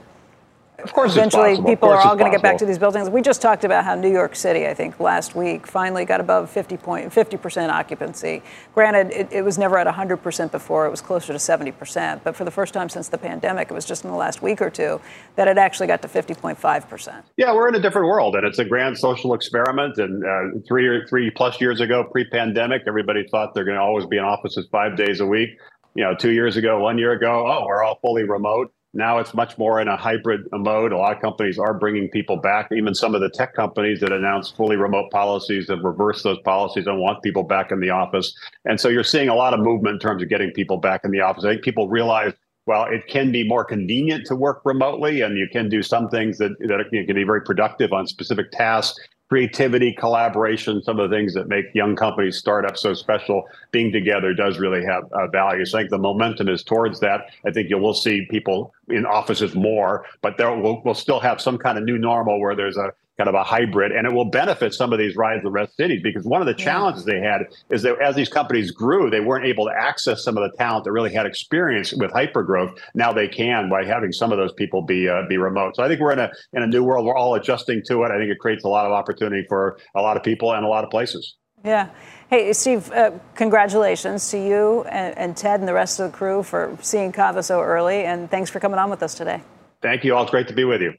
of 0.85 0.93
course, 0.93 1.13
eventually 1.13 1.57
people 1.63 1.89
are 1.89 2.01
all 2.01 2.15
going 2.15 2.31
to 2.31 2.37
get 2.37 2.43
back 2.43 2.59
to 2.59 2.67
these 2.67 2.79
buildings. 2.79 3.09
We 3.09 3.23
just 3.23 3.41
talked 3.41 3.65
about 3.65 3.85
how 3.85 3.95
New 3.95 4.11
York 4.11 4.37
City, 4.37 4.67
I 4.67 4.75
think, 4.75 5.01
last 5.01 5.35
week 5.35 5.67
finally 5.67 6.05
got 6.05 6.21
above 6.21 6.51
50 6.51 6.77
point 6.77 7.13
50 7.13 7.39
percent 7.39 7.73
occupancy. 7.73 8.43
Granted, 8.75 9.11
it, 9.11 9.33
it, 9.33 9.43
was 9.43 9.57
never 9.57 9.79
at 9.79 9.87
100 9.87 10.19
percent 10.19 10.53
before; 10.53 10.87
it 10.87 10.91
was 10.91 11.01
closer 11.01 11.33
to 11.33 11.39
70 11.39 11.73
percent. 11.73 12.23
But 12.23 12.37
for 12.37 12.45
the 12.45 12.51
first 12.51 12.75
time 12.75 12.91
since 12.91 13.09
the 13.09 13.17
pandemic, 13.17 13.71
it 13.71 13.75
was 13.75 13.87
just 13.87 14.05
in 14.05 14.11
the 14.11 14.17
last 14.17 14.43
week 14.43 14.61
or 14.61 14.69
two 14.69 15.01
that 15.37 15.49
it 15.49 15.57
actually 15.57 15.87
got 15.87 16.03
to 16.03 16.09
50.5 16.09 16.89
percent. 16.89 17.25
Yeah, 17.39 17.55
we're 17.55 17.69
in 17.69 17.75
a 17.75 17.81
different 17.81 18.07
world, 18.07 18.37
and 18.37 18.47
it's 18.47 18.59
a 18.59 18.65
grand 18.65 18.99
social 18.99 19.33
experiment. 19.33 19.97
And 19.97 20.23
uh, 20.23 20.61
three 20.69 20.87
or 20.87 21.07
three 21.07 21.31
plus 21.31 21.61
years 21.61 21.81
ago, 21.81 22.05
pre-pandemic, 22.05 22.83
everybody 22.87 23.27
thought 23.31 23.55
they're 23.55 23.65
going 23.65 23.79
to 23.79 23.83
always 23.83 24.05
be 24.05 24.19
in 24.19 24.25
offices 24.25 24.69
five 24.71 24.97
days 24.97 25.21
a 25.21 25.27
week. 25.27 25.49
You 25.95 26.05
know, 26.05 26.15
two 26.15 26.33
years 26.33 26.57
ago, 26.57 26.81
one 26.81 26.99
year 26.99 27.13
ago, 27.13 27.47
oh, 27.47 27.65
we're 27.67 27.83
all 27.83 27.99
fully 28.03 28.25
remote 28.25 28.73
now 28.95 29.19
it's 29.19 29.35
much 29.35 29.59
more 29.59 29.81
in 29.81 29.89
a 29.89 29.97
hybrid 29.97 30.47
mode. 30.53 30.93
A 30.93 30.97
lot 30.97 31.15
of 31.15 31.21
companies 31.21 31.59
are 31.59 31.75
bringing 31.75 32.09
people 32.09 32.37
back. 32.37 32.69
Even 32.73 32.95
some 32.95 33.15
of 33.15 33.21
the 33.21 33.29
tech 33.29 33.55
companies 33.55 34.01
that 34.01 34.13
announced 34.13 34.57
fully 34.57 34.77
remote 34.77 35.11
policies 35.11 35.69
have 35.69 35.81
reversed 35.81 36.23
those 36.23 36.39
policies 36.41 36.87
and 36.87 37.01
want 37.01 37.23
people 37.23 37.43
back 37.43 37.73
in 37.73 37.81
the 37.81 37.91
office. 37.91 38.35
And 38.65 38.81
so 38.81 38.89
you're 38.89 39.05
seeing 39.05 39.29
a 39.29 39.35
lot 39.35 39.53
of 39.53 39.61
movement 39.61 39.95
in 39.95 40.01
terms 40.01 40.23
of 40.23 40.29
getting 40.29 40.53
people 40.53 40.77
back 40.77 41.03
in 41.05 41.11
the 41.11 41.21
office. 41.21 41.45
I 41.45 41.53
think 41.53 41.63
people 41.63 41.89
realize 41.89 42.33
well, 42.67 42.87
it 42.87 43.07
can 43.09 43.31
be 43.31 43.47
more 43.47 43.63
convenient 43.63 44.25
to 44.27 44.35
work 44.35 44.63
remotely, 44.65 45.21
and 45.21 45.37
you 45.37 45.47
can 45.53 45.69
do 45.69 45.83
some 45.83 46.09
things 46.09 46.39
that, 46.39 46.59
that 46.61 46.87
can 46.91 47.15
be 47.15 47.25
very 47.25 47.43
productive 47.43 47.93
on 47.93 48.07
specific 48.07 48.51
tasks 48.53 48.99
creativity, 49.35 49.93
collaboration, 49.93 50.81
some 50.81 51.01
of 51.01 51.11
the 51.11 51.17
things 51.17 51.35
that 51.35 51.49
make 51.49 51.65
young 51.75 51.97
companies, 51.97 52.39
startups 52.39 52.81
so 52.81 52.95
special, 52.95 53.43
being 53.73 53.91
together 53.91 54.33
does 54.33 54.59
really 54.59 54.85
have 54.85 55.03
uh, 55.11 55.27
value. 55.27 55.65
So 55.65 55.77
I 55.77 55.81
think 55.81 55.91
the 55.91 55.99
momentum 55.99 56.49
is 56.49 56.63
towards 56.63 57.01
that. 57.01 57.23
I 57.45 57.51
think 57.51 57.69
you 57.69 57.77
will 57.77 57.95
see 57.95 58.29
people 58.31 58.73
in 58.91 59.05
offices 59.05 59.57
more, 59.57 60.07
but 60.23 60.39
there 60.39 60.57
will 60.57 60.81
we'll 60.85 60.95
still 60.95 61.19
have 61.19 61.41
some 61.41 61.59
kind 61.59 61.77
of 61.77 61.83
new 61.83 61.99
normal 61.99 62.39
where 62.39 62.55
there's 62.55 62.77
a 62.77 62.93
kind 63.17 63.29
of 63.29 63.35
a 63.35 63.45
hybrid, 63.45 63.93
and 63.93 64.07
it 64.07 64.13
will 64.13 64.25
benefit 64.25 64.75
some 64.75 64.93
of 64.93 64.99
these 64.99 65.17
rise 65.17 65.41
and 65.45 65.53
rest 65.53 65.77
cities 65.77 66.01
because 66.03 66.25
one 66.25 66.41
of 66.41 66.47
the 66.47 66.55
challenges 66.55 67.05
they 67.05 67.21
had 67.21 67.43
is 67.71 67.83
that 67.83 68.01
as 68.01 68.17
these 68.17 68.29
companies 68.29 68.71
grew, 68.71 69.11
they 69.11 69.21
weren't 69.21 69.47
able 69.47 69.67
to 69.67 69.73
access 69.73 70.25
some 70.25 70.37
of 70.37 70.51
the 70.51 70.57
talent 70.57 70.85
that 70.85 70.93
really 70.93 71.13
had 71.13 71.27
experience 71.27 71.93
with 71.93 72.11
hypergrowth. 72.11 72.77
Now 72.95 73.13
they 73.13 73.29
can 73.29 73.69
by 73.69 73.85
having 73.85 74.13
some 74.13 74.33
of 74.33 74.39
those 74.39 74.53
people 74.53 74.83
be 74.83 75.09
uh, 75.09 75.23
be 75.29 75.39
remote. 75.39 75.77
So 75.77 75.83
I 75.83 75.89
think 75.89 76.01
we're 76.01 76.13
in 76.13 76.19
a 76.19 76.31
in 76.53 76.63
a 76.63 76.67
new 76.67 76.83
world. 76.83 77.07
We're 77.07 77.17
all 77.17 77.35
adjusting 77.35 77.83
to 77.87 78.03
it. 78.03 78.11
I 78.11 78.19
think 78.19 78.31
it 78.31 78.39
creates 78.39 78.65
a 78.65 78.69
lot 78.69 78.87
of 78.87 78.93
opportunity 78.93 79.47
for 79.49 79.79
a 79.95 80.03
lot 80.03 80.17
of 80.17 80.23
people 80.23 80.53
and 80.53 80.65
a 80.65 80.69
lot 80.69 80.85
of 80.85 80.91
places. 80.91 81.37
Yeah. 81.65 81.89
Hey, 82.29 82.53
Steve, 82.53 82.91
uh, 82.93 83.13
congratulations 83.35 84.31
to 84.31 84.39
you 84.39 84.83
and, 84.85 85.17
and 85.17 85.37
Ted 85.37 85.61
and 85.61 85.69
the 85.69 85.75
rest 85.75 86.01
of 86.01 86.11
the 86.11 86.17
crew 86.17 86.43
for 86.43 86.77
seeing 86.81 87.13
Cava 87.13 87.43
so 87.43 87.61
early, 87.61 88.05
and 88.05 88.31
thanks 88.31 88.51
for 88.51 88.61
coming 88.61 88.79
on 88.79 88.91
with 88.91 89.03
us 89.03 89.15
today. 89.15 89.43
Thank 89.81 90.05
you 90.05 90.15
all. 90.15 90.23
It's 90.23 90.31
great 90.31 90.49
to 90.49 90.55
be 90.55 90.65
with 90.65 90.81
you. 90.81 90.95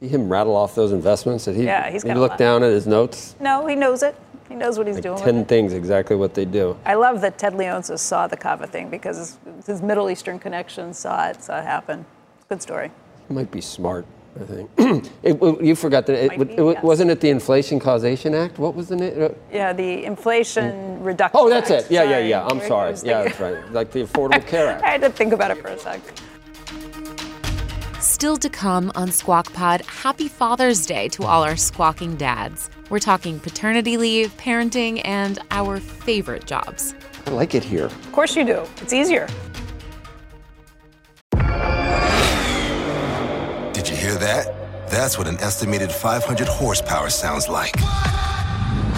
See 0.00 0.06
him 0.06 0.28
rattle 0.28 0.54
off 0.54 0.76
those 0.76 0.92
investments? 0.92 1.46
Did 1.46 1.56
he, 1.56 1.64
Yeah, 1.64 1.90
he's 1.90 2.04
he 2.04 2.08
got 2.08 2.18
look 2.18 2.30
lot. 2.30 2.38
down 2.38 2.62
at 2.62 2.70
his 2.70 2.86
notes? 2.86 3.34
No, 3.40 3.66
he 3.66 3.74
knows 3.74 4.04
it. 4.04 4.14
He 4.48 4.54
knows 4.54 4.78
what 4.78 4.86
he's 4.86 5.00
doing. 5.00 5.16
with 5.16 5.24
10 5.24 5.36
it. 5.38 5.48
things, 5.48 5.72
exactly 5.72 6.14
what 6.14 6.34
they 6.34 6.44
do. 6.44 6.76
I 6.86 6.94
love 6.94 7.20
that 7.22 7.36
Ted 7.36 7.54
Leonsis 7.54 7.98
saw 7.98 8.28
the 8.28 8.36
Cava 8.36 8.66
thing 8.68 8.90
because 8.90 9.16
his, 9.18 9.38
his 9.66 9.82
Middle 9.82 10.08
Eastern 10.08 10.38
connections 10.38 10.98
saw 10.98 11.28
it, 11.28 11.42
saw 11.42 11.58
it 11.58 11.64
happen. 11.64 12.06
Good 12.48 12.62
story. 12.62 12.92
He 13.26 13.34
might 13.34 13.50
be 13.50 13.60
smart, 13.60 14.06
I 14.40 14.44
think. 14.44 14.70
it, 15.22 15.62
you 15.62 15.74
forgot 15.74 16.06
that 16.06 16.14
it, 16.14 16.32
it, 16.40 16.48
be, 16.48 16.54
yes. 16.54 16.82
wasn't 16.82 17.10
it 17.10 17.20
the 17.20 17.30
Inflation 17.30 17.80
Causation 17.80 18.34
Act? 18.34 18.58
What 18.58 18.76
was 18.76 18.88
the 18.88 18.96
name? 18.96 19.20
Uh, 19.20 19.28
yeah, 19.52 19.72
the 19.72 20.04
Inflation 20.04 20.70
mm. 20.70 21.04
Reduction. 21.04 21.40
Oh, 21.40 21.50
that's 21.50 21.72
Act. 21.72 21.86
it. 21.86 21.90
Yeah, 21.90 22.04
yeah, 22.04 22.10
Sorry. 22.10 22.30
yeah. 22.30 22.46
I'm 22.46 22.60
I 22.60 22.68
sorry. 22.68 22.94
Yeah, 23.02 23.24
that's 23.24 23.40
right. 23.40 23.72
Like 23.72 23.90
the 23.90 24.04
Affordable 24.04 24.46
Care 24.46 24.68
Act. 24.68 24.84
I 24.84 24.90
had 24.90 25.00
to 25.00 25.10
think 25.10 25.32
about 25.32 25.50
it 25.50 25.60
for 25.60 25.68
a 25.68 25.78
sec. 25.78 26.00
Still 28.18 28.36
to 28.38 28.48
come 28.48 28.90
on 28.96 29.12
Squawk 29.12 29.52
Pod, 29.52 29.80
happy 29.82 30.26
Father's 30.26 30.84
Day 30.86 31.06
to 31.10 31.22
all 31.22 31.44
our 31.44 31.54
squawking 31.54 32.16
dads. 32.16 32.68
We're 32.90 32.98
talking 32.98 33.38
paternity 33.38 33.96
leave, 33.96 34.36
parenting, 34.36 35.00
and 35.04 35.38
our 35.52 35.78
favorite 35.78 36.44
jobs. 36.44 36.96
I 37.26 37.30
like 37.30 37.54
it 37.54 37.62
here. 37.62 37.84
Of 37.84 38.10
course 38.10 38.34
you 38.34 38.44
do. 38.44 38.64
It's 38.82 38.92
easier. 38.92 39.28
Did 43.72 43.88
you 43.88 43.94
hear 43.94 44.16
that? 44.16 44.52
That's 44.90 45.16
what 45.16 45.28
an 45.28 45.36
estimated 45.38 45.92
500 45.92 46.48
horsepower 46.48 47.10
sounds 47.10 47.48
like. 47.48 47.76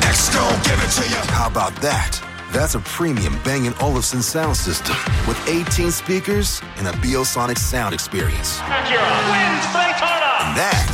Next, 0.00 0.32
don't 0.32 0.64
give 0.64 0.82
it 0.82 0.90
to 0.92 1.06
you. 1.06 1.20
How 1.34 1.46
about 1.46 1.76
that? 1.82 2.29
That's 2.52 2.74
a 2.74 2.80
premium 2.80 3.38
Bang 3.44 3.72
& 3.78 3.80
Olufsen 3.80 4.22
sound 4.22 4.56
system 4.56 4.96
with 5.28 5.38
18 5.48 5.92
speakers 5.92 6.60
and 6.78 6.88
a 6.88 6.90
Biosonic 6.92 7.56
sound 7.56 7.94
experience. 7.94 8.58
And 8.60 10.56
that, 10.58 10.84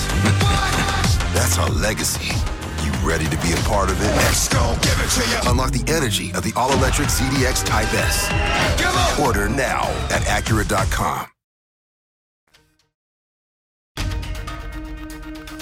that's 1.34 1.58
our 1.58 1.70
legacy. 1.70 2.34
You 2.84 2.92
ready 3.08 3.24
to 3.24 3.36
be 3.38 3.52
a 3.52 3.56
part 3.64 3.88
of 3.88 3.98
it? 3.98 4.04
Next, 4.16 4.48
don't 4.48 4.80
give 4.82 5.00
it 5.00 5.08
to 5.08 5.22
you. 5.30 5.50
Unlock 5.50 5.70
the 5.70 5.90
energy 5.90 6.30
of 6.32 6.42
the 6.42 6.52
all-electric 6.56 7.08
ZDX 7.08 7.64
Type 7.64 7.92
S. 7.94 9.18
Order 9.18 9.48
now 9.48 9.88
at 10.10 10.22
Acura.com. 10.22 11.26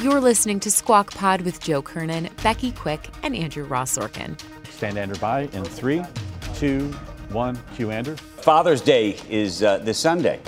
You're 0.02 0.20
listening 0.20 0.59
to 0.61 0.72
Squawk 0.72 1.12
Pod 1.12 1.42
with 1.42 1.61
Joe 1.62 1.83
Kernen, 1.83 2.28
Becky 2.42 2.72
Quick, 2.72 3.09
and 3.22 3.37
Andrew 3.37 3.64
Ross 3.64 3.96
Sorkin. 3.96 4.37
Stand 4.85 4.99
Andrew 4.99 5.18
by 5.18 5.40
in 5.55 5.64
three, 5.64 6.03
two, 6.57 6.92
one. 7.31 7.59
Cue 7.75 7.90
Andrew. 7.90 8.16
Father's 8.16 8.83
Day 8.83 9.16
is 9.31 9.62
uh, 9.62 9.79
this 9.79 9.97
Sunday. 9.99 10.38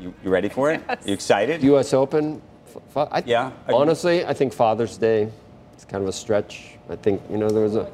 You, 0.00 0.12
you 0.24 0.30
ready 0.30 0.48
for 0.48 0.72
it? 0.72 0.82
You 1.06 1.14
excited? 1.14 1.62
U.S. 1.62 1.94
Open. 1.94 2.42
f- 2.66 2.82
f- 2.96 3.08
I, 3.12 3.22
Yeah. 3.24 3.52
Honestly, 3.72 4.24
I 4.26 4.34
think 4.34 4.52
Father's 4.52 4.98
Day 4.98 5.30
is 5.78 5.84
kind 5.84 6.02
of 6.02 6.08
a 6.08 6.12
stretch. 6.12 6.72
I 6.90 6.96
think 6.96 7.22
you 7.30 7.36
know 7.36 7.48
there 7.48 7.62
was 7.62 7.76
a 7.76 7.88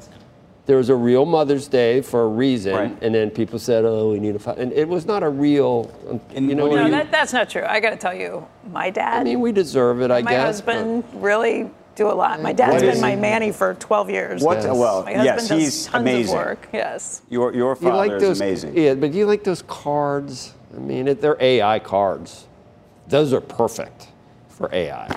there 0.65 0.77
was 0.77 0.89
a 0.89 0.95
real 0.95 1.25
Mother's 1.25 1.67
Day 1.67 2.01
for 2.01 2.23
a 2.23 2.27
reason, 2.27 2.73
Right. 2.73 2.97
and 3.03 3.13
then 3.13 3.29
people 3.29 3.59
said, 3.59 3.85
"Oh, 3.85 4.09
we 4.13 4.19
need 4.19 4.35
a," 4.35 4.39
fa-. 4.39 4.55
and 4.57 4.73
it 4.73 4.87
was 4.87 5.05
not 5.05 5.21
a 5.21 5.29
real. 5.29 5.93
And 6.33 6.49
you 6.49 6.55
know, 6.55 6.71
No, 6.71 6.85
you- 6.85 6.89
that, 6.91 7.11
that's 7.11 7.33
not 7.33 7.51
true. 7.51 7.65
I 7.67 7.79
got 7.79 7.91
to 7.91 7.97
tell 7.97 8.15
you, 8.15 8.47
my 8.71 8.89
dad, 8.89 9.21
I 9.21 9.23
mean, 9.25 9.39
we 9.41 9.51
deserve 9.51 10.01
it, 10.01 10.09
I 10.09 10.23
my 10.23 10.31
guess. 10.31 10.59
but- 10.59 10.75
husband 10.77 11.03
really 11.21 11.69
do 11.95 12.07
a 12.07 12.13
lot. 12.13 12.41
My 12.41 12.53
dad's 12.53 12.73
What 12.73 12.81
been 12.81 12.89
is- 12.91 13.01
my 13.01 13.15
manny 13.15 13.51
for 13.51 13.73
12 13.75 14.09
years. 14.09 14.41
What? 14.43 14.57
Yes. 14.57 14.65
Well, 14.75 15.03
My 15.03 15.13
husband 15.13 15.25
yes, 15.25 15.47
does 15.47 15.59
he's 15.59 15.85
tons 15.87 16.01
amazing. 16.01 16.37
of 16.37 16.45
work. 16.45 16.67
Yes. 16.73 17.21
Your 17.29 17.53
your 17.53 17.69
You 17.71 17.75
father 17.75 17.97
like 17.97 18.11
is 18.13 18.21
those, 18.21 18.41
amazing. 18.41 18.77
Yeah, 18.77 18.93
but 18.95 19.13
you 19.13 19.25
like 19.25 19.43
those 19.43 19.61
cards. 19.63 20.53
I 20.75 20.79
mean, 20.79 21.07
it, 21.07 21.21
they're 21.21 21.37
AI 21.39 21.79
cards. 21.79 22.45
Those 23.07 23.33
are 23.33 23.41
perfect 23.41 24.07
for 24.49 24.69
AI. 24.73 25.07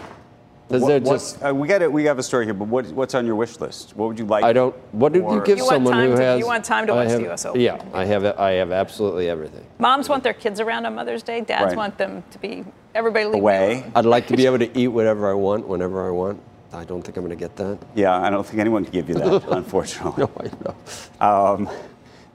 'Cause 0.69 0.81
What- 0.81 0.89
they're 0.89 1.01
just. 1.01 1.45
uh, 1.45 1.55
we 1.55 1.69
got 1.69 1.83
it. 1.83 1.93
We 1.93 2.05
have 2.07 2.19
a 2.19 2.23
story 2.23 2.47
here, 2.47 2.55
but 2.55 2.69
what, 2.69 2.87
what's 2.93 3.15
on 3.15 3.27
your 3.27 3.35
wish 3.37 3.61
list? 3.61 3.93
What 3.97 4.09
would 4.09 4.19
you 4.19 4.25
like? 4.25 4.43
I 4.43 4.53
don't. 4.55 4.75
What 4.93 5.13
did 5.13 5.23
you 5.23 5.43
give 5.45 5.59
You 5.59 5.65
someone 5.65 5.93
who 5.95 6.17
to- 6.17 6.23
has? 6.23 6.39
you 6.41 6.47
want 6.47 6.65
time 6.65 6.87
to 6.87 6.93
I 6.93 6.97
watch 6.97 7.09
the 7.09 7.13
have- 7.21 7.33
US 7.33 7.45
Open. 7.47 7.61
Yeah, 7.61 7.77
I 7.93 8.05
have. 8.07 8.25
I 8.41 8.53
have 8.53 8.73
absolutely 8.73 9.29
everything. 9.29 9.65
Moms 9.79 10.09
want 10.09 10.23
their 10.25 10.33
kids 10.33 10.59
around 10.61 10.87
on 10.87 10.95
Mother's 10.95 11.23
Day. 11.23 11.43
Dads 11.43 11.67
Right. 11.67 11.77
want 11.77 11.99
them 11.99 12.25
to 12.31 12.39
be 12.39 12.65
everybody 12.95 13.27
leave 13.27 13.35
me 13.35 13.41
Away. 13.41 13.73
alone. 13.81 13.93
I'd 13.95 14.05
like 14.07 14.27
to 14.29 14.37
be 14.37 14.47
able 14.47 14.59
to 14.59 14.77
eat 14.79 14.89
whatever 14.89 15.31
I 15.31 15.35
want, 15.35 15.69
whenever 15.69 16.05
I 16.09 16.11
want. 16.11 16.41
I 16.75 16.85
don't 16.85 17.03
think 17.03 17.17
I'm 17.17 17.25
going 17.25 17.37
to 17.37 17.43
get 17.43 17.57
that. 17.57 17.79
Yeah, 17.95 18.21
I 18.21 18.31
don't 18.31 18.45
think 18.45 18.59
anyone 18.59 18.85
can 18.85 18.93
give 18.93 19.09
you 19.09 19.15
that, 19.17 19.45
unfortunately. 19.49 20.25
No, 20.25 20.31
I 20.41 20.51
know. 20.65 21.55
Um, 21.65 21.71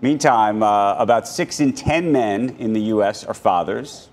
meantime, 0.01 0.63
uh, 0.63 0.95
about 0.95 1.27
six 1.27 1.59
in 1.59 1.73
10 1.73 2.11
men 2.11 2.55
in 2.59 2.73
the 2.73 2.81
U.S. 2.81 3.25
are 3.25 3.33
fathers. 3.33 4.09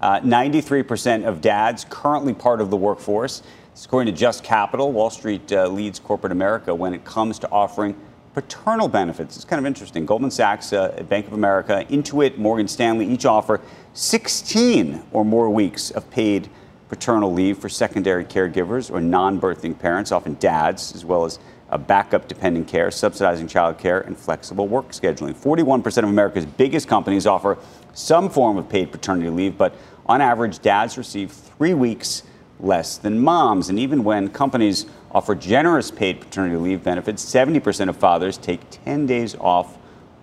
Uh, 0.00 0.20
93% 0.20 1.24
of 1.24 1.40
dads 1.40 1.86
currently 1.88 2.34
part 2.34 2.60
of 2.60 2.70
the 2.70 2.76
workforce. 2.76 3.42
It's 3.72 3.86
according 3.86 4.14
to 4.14 4.18
Just 4.18 4.44
Capital. 4.44 4.92
Wall 4.92 5.10
Street 5.10 5.50
uh, 5.52 5.66
leads 5.66 5.98
corporate 5.98 6.32
America 6.32 6.74
when 6.74 6.94
it 6.94 7.04
comes 7.04 7.38
to 7.40 7.50
offering 7.50 7.96
paternal 8.34 8.88
benefits. 8.88 9.36
It's 9.36 9.44
kind 9.44 9.58
of 9.58 9.66
interesting. 9.66 10.04
Goldman 10.06 10.30
Sachs, 10.30 10.72
uh, 10.72 11.02
Bank 11.08 11.26
of 11.26 11.32
America, 11.32 11.84
Intuit, 11.88 12.36
Morgan 12.36 12.68
Stanley 12.68 13.06
each 13.06 13.24
offer 13.24 13.60
16 13.94 15.02
or 15.12 15.24
more 15.24 15.48
weeks 15.50 15.90
of 15.90 16.08
paid 16.10 16.48
paternal 16.88 17.32
leave 17.32 17.58
for 17.58 17.68
secondary 17.68 18.24
caregivers 18.24 18.90
or 18.90 19.00
non 19.00 19.40
birthing 19.40 19.78
parents, 19.78 20.12
often 20.12 20.34
dads, 20.34 20.94
as 20.94 21.04
well 21.04 21.24
as 21.24 21.38
a 21.70 21.78
backup 21.78 22.28
dependent 22.28 22.68
care, 22.68 22.90
subsidizing 22.90 23.48
child 23.48 23.78
care, 23.78 24.00
and 24.00 24.16
flexible 24.16 24.68
work 24.68 24.90
scheduling. 24.90 25.34
41% 25.34 25.98
of 25.98 26.08
America's 26.08 26.46
biggest 26.46 26.86
companies 26.88 27.26
offer 27.26 27.58
some 27.94 28.28
form 28.28 28.58
of 28.58 28.68
paid 28.68 28.92
paternity 28.92 29.30
leave, 29.30 29.56
but 29.56 29.74
on 30.06 30.20
average, 30.20 30.60
dads 30.60 30.98
receive 30.98 31.32
three 31.32 31.74
weeks 31.74 32.22
less 32.60 32.98
than 32.98 33.18
moms. 33.18 33.68
And 33.68 33.78
even 33.78 34.04
when 34.04 34.28
companies 34.28 34.86
offer 35.10 35.34
generous 35.34 35.90
paid 35.90 36.20
paternity 36.20 36.56
leave 36.56 36.84
benefits, 36.84 37.24
70% 37.24 37.88
of 37.88 37.96
fathers 37.96 38.36
take 38.36 38.60
10 38.84 39.06
days 39.06 39.34
off 39.36 39.78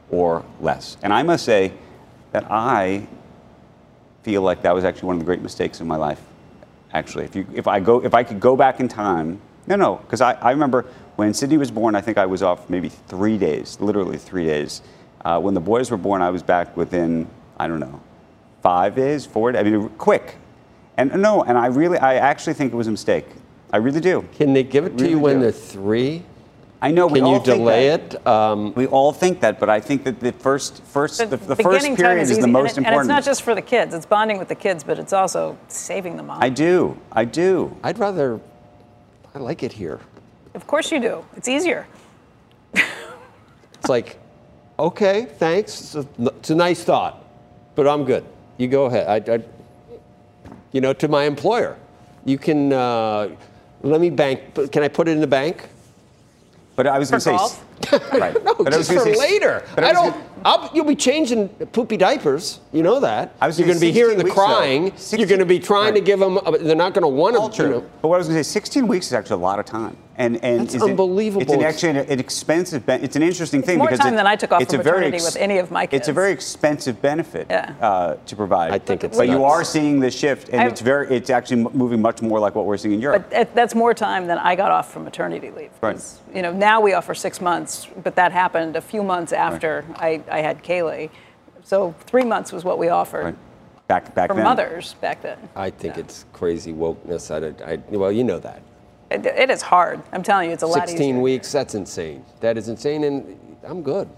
or 0.10 0.46
less. 0.60 0.98
And 1.02 1.14
I 1.14 1.24
must 1.24 1.46
say 1.46 1.74
that 2.32 2.50
I 2.50 3.08
feel 4.24 4.42
like 4.42 4.62
that 4.62 4.76
was 4.76 4.84
actually 4.84 5.08
one 5.08 5.16
of 5.16 5.20
the 5.20 5.26
great 5.26 5.42
mistakes 5.42 5.82
in 5.82 5.88
my 5.88 5.98
life. 5.98 6.22
Actually, 6.94 7.26
if 7.26 7.36
you 7.36 7.46
if 7.54 7.68
I 7.68 7.80
go 7.80 8.04
if 8.04 8.14
I 8.14 8.24
could 8.24 8.40
go 8.40 8.56
back 8.56 8.80
in 8.80 8.88
time, 8.88 9.40
no, 9.68 9.76
no, 9.76 9.96
because 9.98 10.22
I, 10.22 10.34
I 10.34 10.52
remember 10.52 10.86
when 11.16 11.34
Sydney 11.34 11.58
was 11.58 11.72
born, 11.72 11.96
I 11.96 12.02
think 12.02 12.18
I 12.18 12.26
was 12.26 12.44
off 12.44 12.70
maybe 12.70 12.90
three 12.90 13.38
days, 13.38 13.78
literally 13.80 14.18
three 14.18 14.46
days. 14.46 14.82
Uh, 15.24 15.40
when 15.40 15.54
the 15.54 15.62
boys 15.62 15.92
were 15.92 15.98
born, 15.98 16.22
I 16.22 16.30
was 16.32 16.44
back 16.44 16.76
within 16.76 17.28
I 17.58 17.68
don't 17.68 17.80
know 17.80 18.02
five 18.62 18.96
days, 18.96 19.26
four. 19.26 19.52
days, 19.52 19.60
I 19.60 19.64
mean, 19.64 19.90
quick. 19.98 20.36
And 20.98 21.22
no, 21.22 21.44
and 21.44 21.58
I 21.58 21.68
really, 21.68 21.98
I 21.98 22.16
actually 22.16 22.54
think 22.54 22.74
it 22.74 22.76
was 22.76 22.88
a 22.88 22.92
mistake. 22.92 23.26
I 23.74 23.78
really 23.78 24.02
do. 24.02 24.28
Can 24.34 24.54
they 24.54 24.64
give 24.64 24.86
it 24.86 24.90
to 24.90 24.96
Really 25.04 25.10
you 25.12 25.20
when 25.20 25.36
do. 25.38 25.42
they're 25.44 25.52
three? 25.52 26.24
I 26.84 26.92
know. 26.92 27.06
we 27.08 27.20
Can 27.20 27.26
all 27.28 27.34
you 27.34 27.40
think 27.40 27.58
delay 27.60 27.90
that. 27.90 28.14
it? 28.16 28.28
Um, 28.28 28.74
We 28.76 28.88
all 28.88 29.12
think 29.14 29.40
that, 29.42 29.60
but 29.60 29.70
I 29.70 29.80
think 29.80 30.04
that 30.04 30.20
the 30.20 30.32
first, 30.32 30.84
first, 30.84 31.18
the, 31.20 31.26
the 31.38 31.38
first 31.38 31.58
beginning 31.58 31.96
time 31.96 32.06
period 32.06 32.22
is, 32.24 32.32
easy, 32.32 32.42
the 32.42 32.46
and 32.46 32.54
most 32.54 32.78
it- 32.78 32.86
And 32.86 32.96
it's 32.96 33.08
not 33.08 33.24
just 33.24 33.44
for 33.44 33.54
the 33.54 33.62
kids. 33.62 33.94
It's 33.94 34.06
bonding 34.06 34.40
with 34.40 34.48
the 34.48 34.56
kids, 34.56 34.84
but 34.84 34.98
it's 34.98 35.14
also 35.14 35.58
saving 35.68 36.18
the 36.18 36.24
mom. 36.24 36.42
I 36.42 36.50
do. 36.50 36.98
I 37.12 37.26
do. 37.26 37.76
I'd 37.84 38.00
rather. 38.00 38.40
I 39.36 39.40
like 39.40 39.64
it 39.64 39.72
here. 39.74 40.00
of 40.56 40.66
course 40.68 40.92
you 40.92 41.00
do. 41.00 41.24
It's 41.38 41.48
easier. 41.48 41.86
It's 42.74 43.90
like, 43.90 44.20
okay, 44.78 45.26
thanks. 45.38 45.82
It's 45.82 45.96
a, 45.96 46.06
it's 46.38 46.50
a 46.52 46.56
nice 46.56 46.84
thought, 46.84 47.24
but 47.76 47.88
I'm 47.88 48.04
good. 48.06 48.24
You 48.58 48.68
go 48.68 48.86
ahead. 48.86 49.08
I, 49.30 49.34
I 49.36 49.40
you 50.72 50.82
know, 50.82 50.94
to 50.94 51.08
my 51.08 51.24
employer, 51.24 51.78
you 52.26 52.38
can 52.38 52.72
uh, 52.74 53.30
let 53.82 54.00
me 54.02 54.10
bank. 54.10 54.40
Can 54.72 54.84
I 54.84 54.88
put 54.88 55.08
it 55.08 55.12
in 55.12 55.22
the 55.22 55.28
bank? 55.28 55.68
But 56.82 56.88
I 56.88 56.98
was 56.98 57.12
going 57.12 57.20
to 57.20 57.24
say, 57.24 57.38
golf? 57.38 57.64
right? 58.14 58.34
No, 58.44 58.56
but 58.56 58.74
I 58.74 58.78
was 58.78 58.88
just 58.88 59.06
for 59.06 59.14
say- 59.14 59.20
later. 59.20 59.64
but 59.76 59.84
I 59.84 59.90
was 59.92 59.98
don't. 59.98 60.12
gonna- 60.14 60.26
I'll, 60.46 60.70
you'll 60.74 60.86
be 60.86 60.96
changing 60.96 61.50
poopy 61.50 61.98
diapers. 61.98 62.60
You 62.72 62.84
know 62.84 63.00
that. 63.00 63.34
I 63.42 63.48
was 63.48 63.60
You're 63.60 63.68
gonna 63.68 63.80
be 63.80 63.92
hearing 63.92 64.18
the 64.18 64.24
weeks, 64.24 64.36
though. 64.36 64.46
crying. 64.46 64.94
You're 65.12 65.28
going 65.28 65.40
to 65.40 65.46
be 65.46 65.60
trying 65.60 65.94
to 65.94 66.02
give 66.02 66.20
them. 66.20 66.40
They're 66.62 66.76
not 66.76 66.94
going 66.94 67.04
to 67.04 67.08
want 67.08 67.36
All 67.36 67.50
to. 67.50 67.56
true. 67.56 67.66
You 67.66 67.72
know, 67.82 67.90
But 68.02 68.08
what 68.08 68.16
I 68.16 68.18
was 68.20 68.28
going 68.28 68.38
to 68.40 68.44
say, 68.44 68.52
16 68.54 68.88
weeks 68.88 69.08
is 69.08 69.14
actually 69.14 69.36
a 69.36 69.44
lot 69.46 69.60
of 69.60 69.66
time. 69.66 69.98
And, 70.18 70.44
and 70.44 70.62
That's 70.62 70.76
is 70.76 70.82
it- 70.84 70.90
unbelievable. 70.90 71.42
it's 71.42 71.52
an 71.54 71.64
actually 71.64 71.90
an, 71.92 71.98
an 71.98 72.20
expensive. 72.20 72.86
Ben- 72.86 73.04
it's 73.04 73.16
an 73.16 73.24
interesting 73.24 73.62
thing 73.64 73.78
more 73.80 73.88
because 73.88 74.00
time 74.00 74.14
it- 74.14 74.18
than 74.18 74.28
I 74.28 74.36
took 74.36 74.52
off 74.52 74.62
it's 74.62 74.74
for 74.74 74.80
a 74.80 74.84
very 74.84 74.98
maternity 75.06 75.24
with 75.24 75.36
any 75.38 75.58
of 75.58 75.72
my 75.72 75.88
kids. 75.88 76.02
It's 76.02 76.10
a 76.10 76.14
very 76.14 76.32
expensive 76.32 77.02
benefit 77.02 77.48
Yeah. 77.50 77.74
uh, 77.82 78.16
to 78.28 78.36
provide. 78.36 78.72
I 78.72 78.78
think 78.78 79.04
it's 79.04 79.18
But 79.18 79.30
you 79.30 79.44
are 79.46 79.64
seeing 79.64 80.00
the 80.00 80.12
shift, 80.12 80.50
and 80.50 80.62
I've- 80.62 80.72
it's 80.72 80.82
very. 80.82 81.16
It's 81.16 81.30
actually 81.32 81.64
moving 81.74 82.02
much 82.02 82.22
more 82.22 82.40
like 82.40 82.54
what 82.56 82.66
we're 82.66 82.78
seeing 82.78 82.94
in 82.96 83.02
Europe. 83.02 83.28
But 83.32 83.56
that's 83.56 83.74
more 83.74 83.94
time 83.96 84.28
than 84.28 84.38
I 84.38 84.56
got 84.56 84.70
off 84.72 84.92
from 84.92 85.06
maternity 85.06 85.50
leave. 85.50 85.72
'Cause, 85.82 86.20
You 86.36 86.42
know, 86.42 86.52
now 86.52 86.80
we 86.82 86.94
offer 86.94 87.14
six 87.16 87.42
months, 87.42 87.88
but 88.04 88.16
that 88.16 88.32
happened 88.32 88.76
a 88.76 88.82
few 88.82 89.02
months 89.04 89.34
after 89.34 89.84
I, 89.96 90.22
I 90.32 90.42
had 90.42 90.64
Kaylee. 90.64 91.10
So 91.64 91.94
three 92.08 92.24
months 92.24 92.52
was 92.52 92.64
what 92.64 92.78
we 92.80 92.90
offered 92.90 93.26
Right. 93.26 93.36
back 93.88 94.16
back 94.16 94.30
for 94.30 94.36
then. 94.36 94.44
mothers 94.44 94.96
back 95.02 95.22
then. 95.22 95.38
I 95.56 95.70
think 95.70 95.98
it's 95.98 96.26
crazy 96.34 96.74
wokeness. 96.74 97.30
I, 97.32 97.74
I, 97.74 97.76
well, 97.90 98.12
you 98.12 98.24
know 98.24 98.40
that. 98.40 98.62
It, 99.12 99.26
it 99.26 99.50
is 99.50 99.62
hard. 99.62 100.02
I'm 100.14 100.24
telling 100.24 100.48
you, 100.48 100.54
it's 100.54 100.64
a 100.64 100.68
lot 100.68 100.88
16 100.88 101.22
weeks. 101.22 101.52
That's 101.52 101.76
insane. 101.76 102.24
That 102.40 102.58
is 102.58 102.70
insane, 102.70 103.04
and 103.04 103.38
I'm 103.64 103.84
good. 103.84 104.10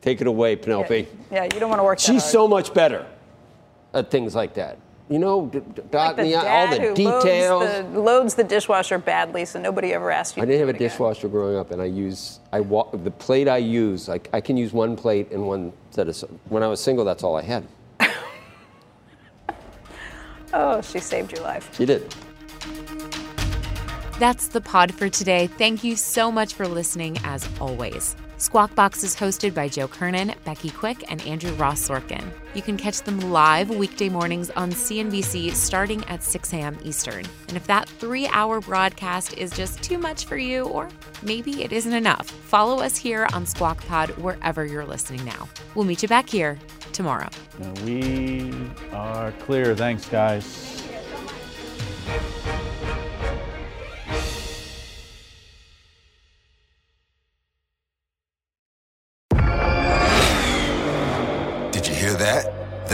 Take 0.00 0.22
it 0.22 0.26
away, 0.26 0.56
Penelope. 0.56 1.06
Yeah, 1.30 1.44
you 1.44 1.60
don't 1.60 1.68
want 1.68 1.80
to 1.80 1.84
work 1.84 1.98
that 1.98 2.04
She's 2.04 2.22
hard. 2.22 2.32
so 2.32 2.48
much 2.48 2.72
better 2.72 3.04
at 3.92 4.10
things 4.10 4.34
like 4.34 4.54
that. 4.54 4.78
You 5.10 5.18
know, 5.18 5.46
d- 5.46 5.58
d- 5.58 5.64
Like 5.82 5.90
dotting 5.90 6.24
the 6.26 6.30
the, 6.30 6.36
all 6.38 6.42
dad 6.68 6.70
the 6.80 6.80
who 6.88 6.94
details. 6.94 7.62
Loads 7.62 7.92
the, 7.92 8.00
loads 8.00 8.34
the 8.36 8.44
dishwasher 8.44 8.96
badly, 8.98 9.44
so 9.44 9.60
nobody 9.60 9.92
ever 9.92 10.10
asked 10.12 10.36
you. 10.36 10.42
I 10.44 10.46
didn't 10.46 10.60
have 10.60 10.66
do 10.68 10.70
a 10.70 10.74
it 10.74 10.76
again. 10.76 10.88
dishwasher 10.88 11.26
growing 11.28 11.56
up, 11.56 11.72
and 11.72 11.82
I 11.82 11.86
use 11.86 12.38
I 12.52 12.60
wa- 12.60 12.88
the 12.92 13.10
plate 13.10 13.48
I 13.48 13.56
use. 13.56 14.06
Like 14.08 14.30
I 14.32 14.40
can 14.40 14.56
use 14.56 14.72
one 14.72 14.94
plate 14.96 15.32
and 15.32 15.46
one 15.48 15.72
set 15.90 16.06
of. 16.08 16.16
When 16.48 16.62
I 16.62 16.68
was 16.68 16.80
single, 16.80 17.04
that's 17.04 17.24
all 17.24 17.36
I 17.36 17.42
had. 17.42 17.66
Oh, 20.52 20.80
she 20.80 20.98
saved 20.98 21.30
your 21.32 21.42
life. 21.42 21.72
She 21.76 21.86
did. 21.86 22.12
That's 24.18 24.48
the 24.48 24.60
pod 24.60 24.92
for 24.92 25.08
today. 25.08 25.46
Thank 25.46 25.84
you 25.84 25.94
so 25.96 26.30
much 26.32 26.54
for 26.54 26.66
listening, 26.66 27.18
as 27.24 27.48
always. 27.60 28.16
Squawk 28.40 28.74
Box 28.74 29.04
is 29.04 29.14
hosted 29.14 29.52
by 29.52 29.68
Joe 29.68 29.86
Kernen, 29.86 30.34
Becky 30.44 30.70
Quick, 30.70 31.04
and 31.10 31.20
Andrew 31.26 31.52
Ross 31.56 31.86
Sorkin. 31.86 32.24
You 32.54 32.62
can 32.62 32.78
catch 32.78 33.02
them 33.02 33.20
live 33.20 33.68
weekday 33.68 34.08
mornings 34.08 34.48
on 34.52 34.70
CNBC 34.70 35.52
starting 35.52 36.02
at 36.08 36.22
6 36.22 36.54
a.m. 36.54 36.78
Eastern. 36.82 37.26
And 37.48 37.56
if 37.58 37.66
that 37.66 37.86
three 37.86 38.26
hour 38.28 38.62
broadcast 38.62 39.36
is 39.36 39.50
just 39.50 39.82
too 39.82 39.98
much 39.98 40.24
for 40.24 40.38
you, 40.38 40.64
or 40.64 40.88
maybe 41.22 41.62
it 41.62 41.70
isn't 41.70 41.92
enough, 41.92 42.30
follow 42.30 42.80
us 42.82 42.96
here 42.96 43.28
on 43.34 43.44
Squawk 43.44 43.84
Pod 43.86 44.08
wherever 44.16 44.64
you're 44.64 44.86
listening 44.86 45.22
now. 45.26 45.46
We'll 45.74 45.84
meet 45.84 46.00
you 46.00 46.08
back 46.08 46.26
here 46.26 46.58
tomorrow. 46.92 47.28
We 47.84 48.54
are 48.92 49.32
clear. 49.32 49.76
Thanks, 49.76 50.06
guys. 50.06 50.69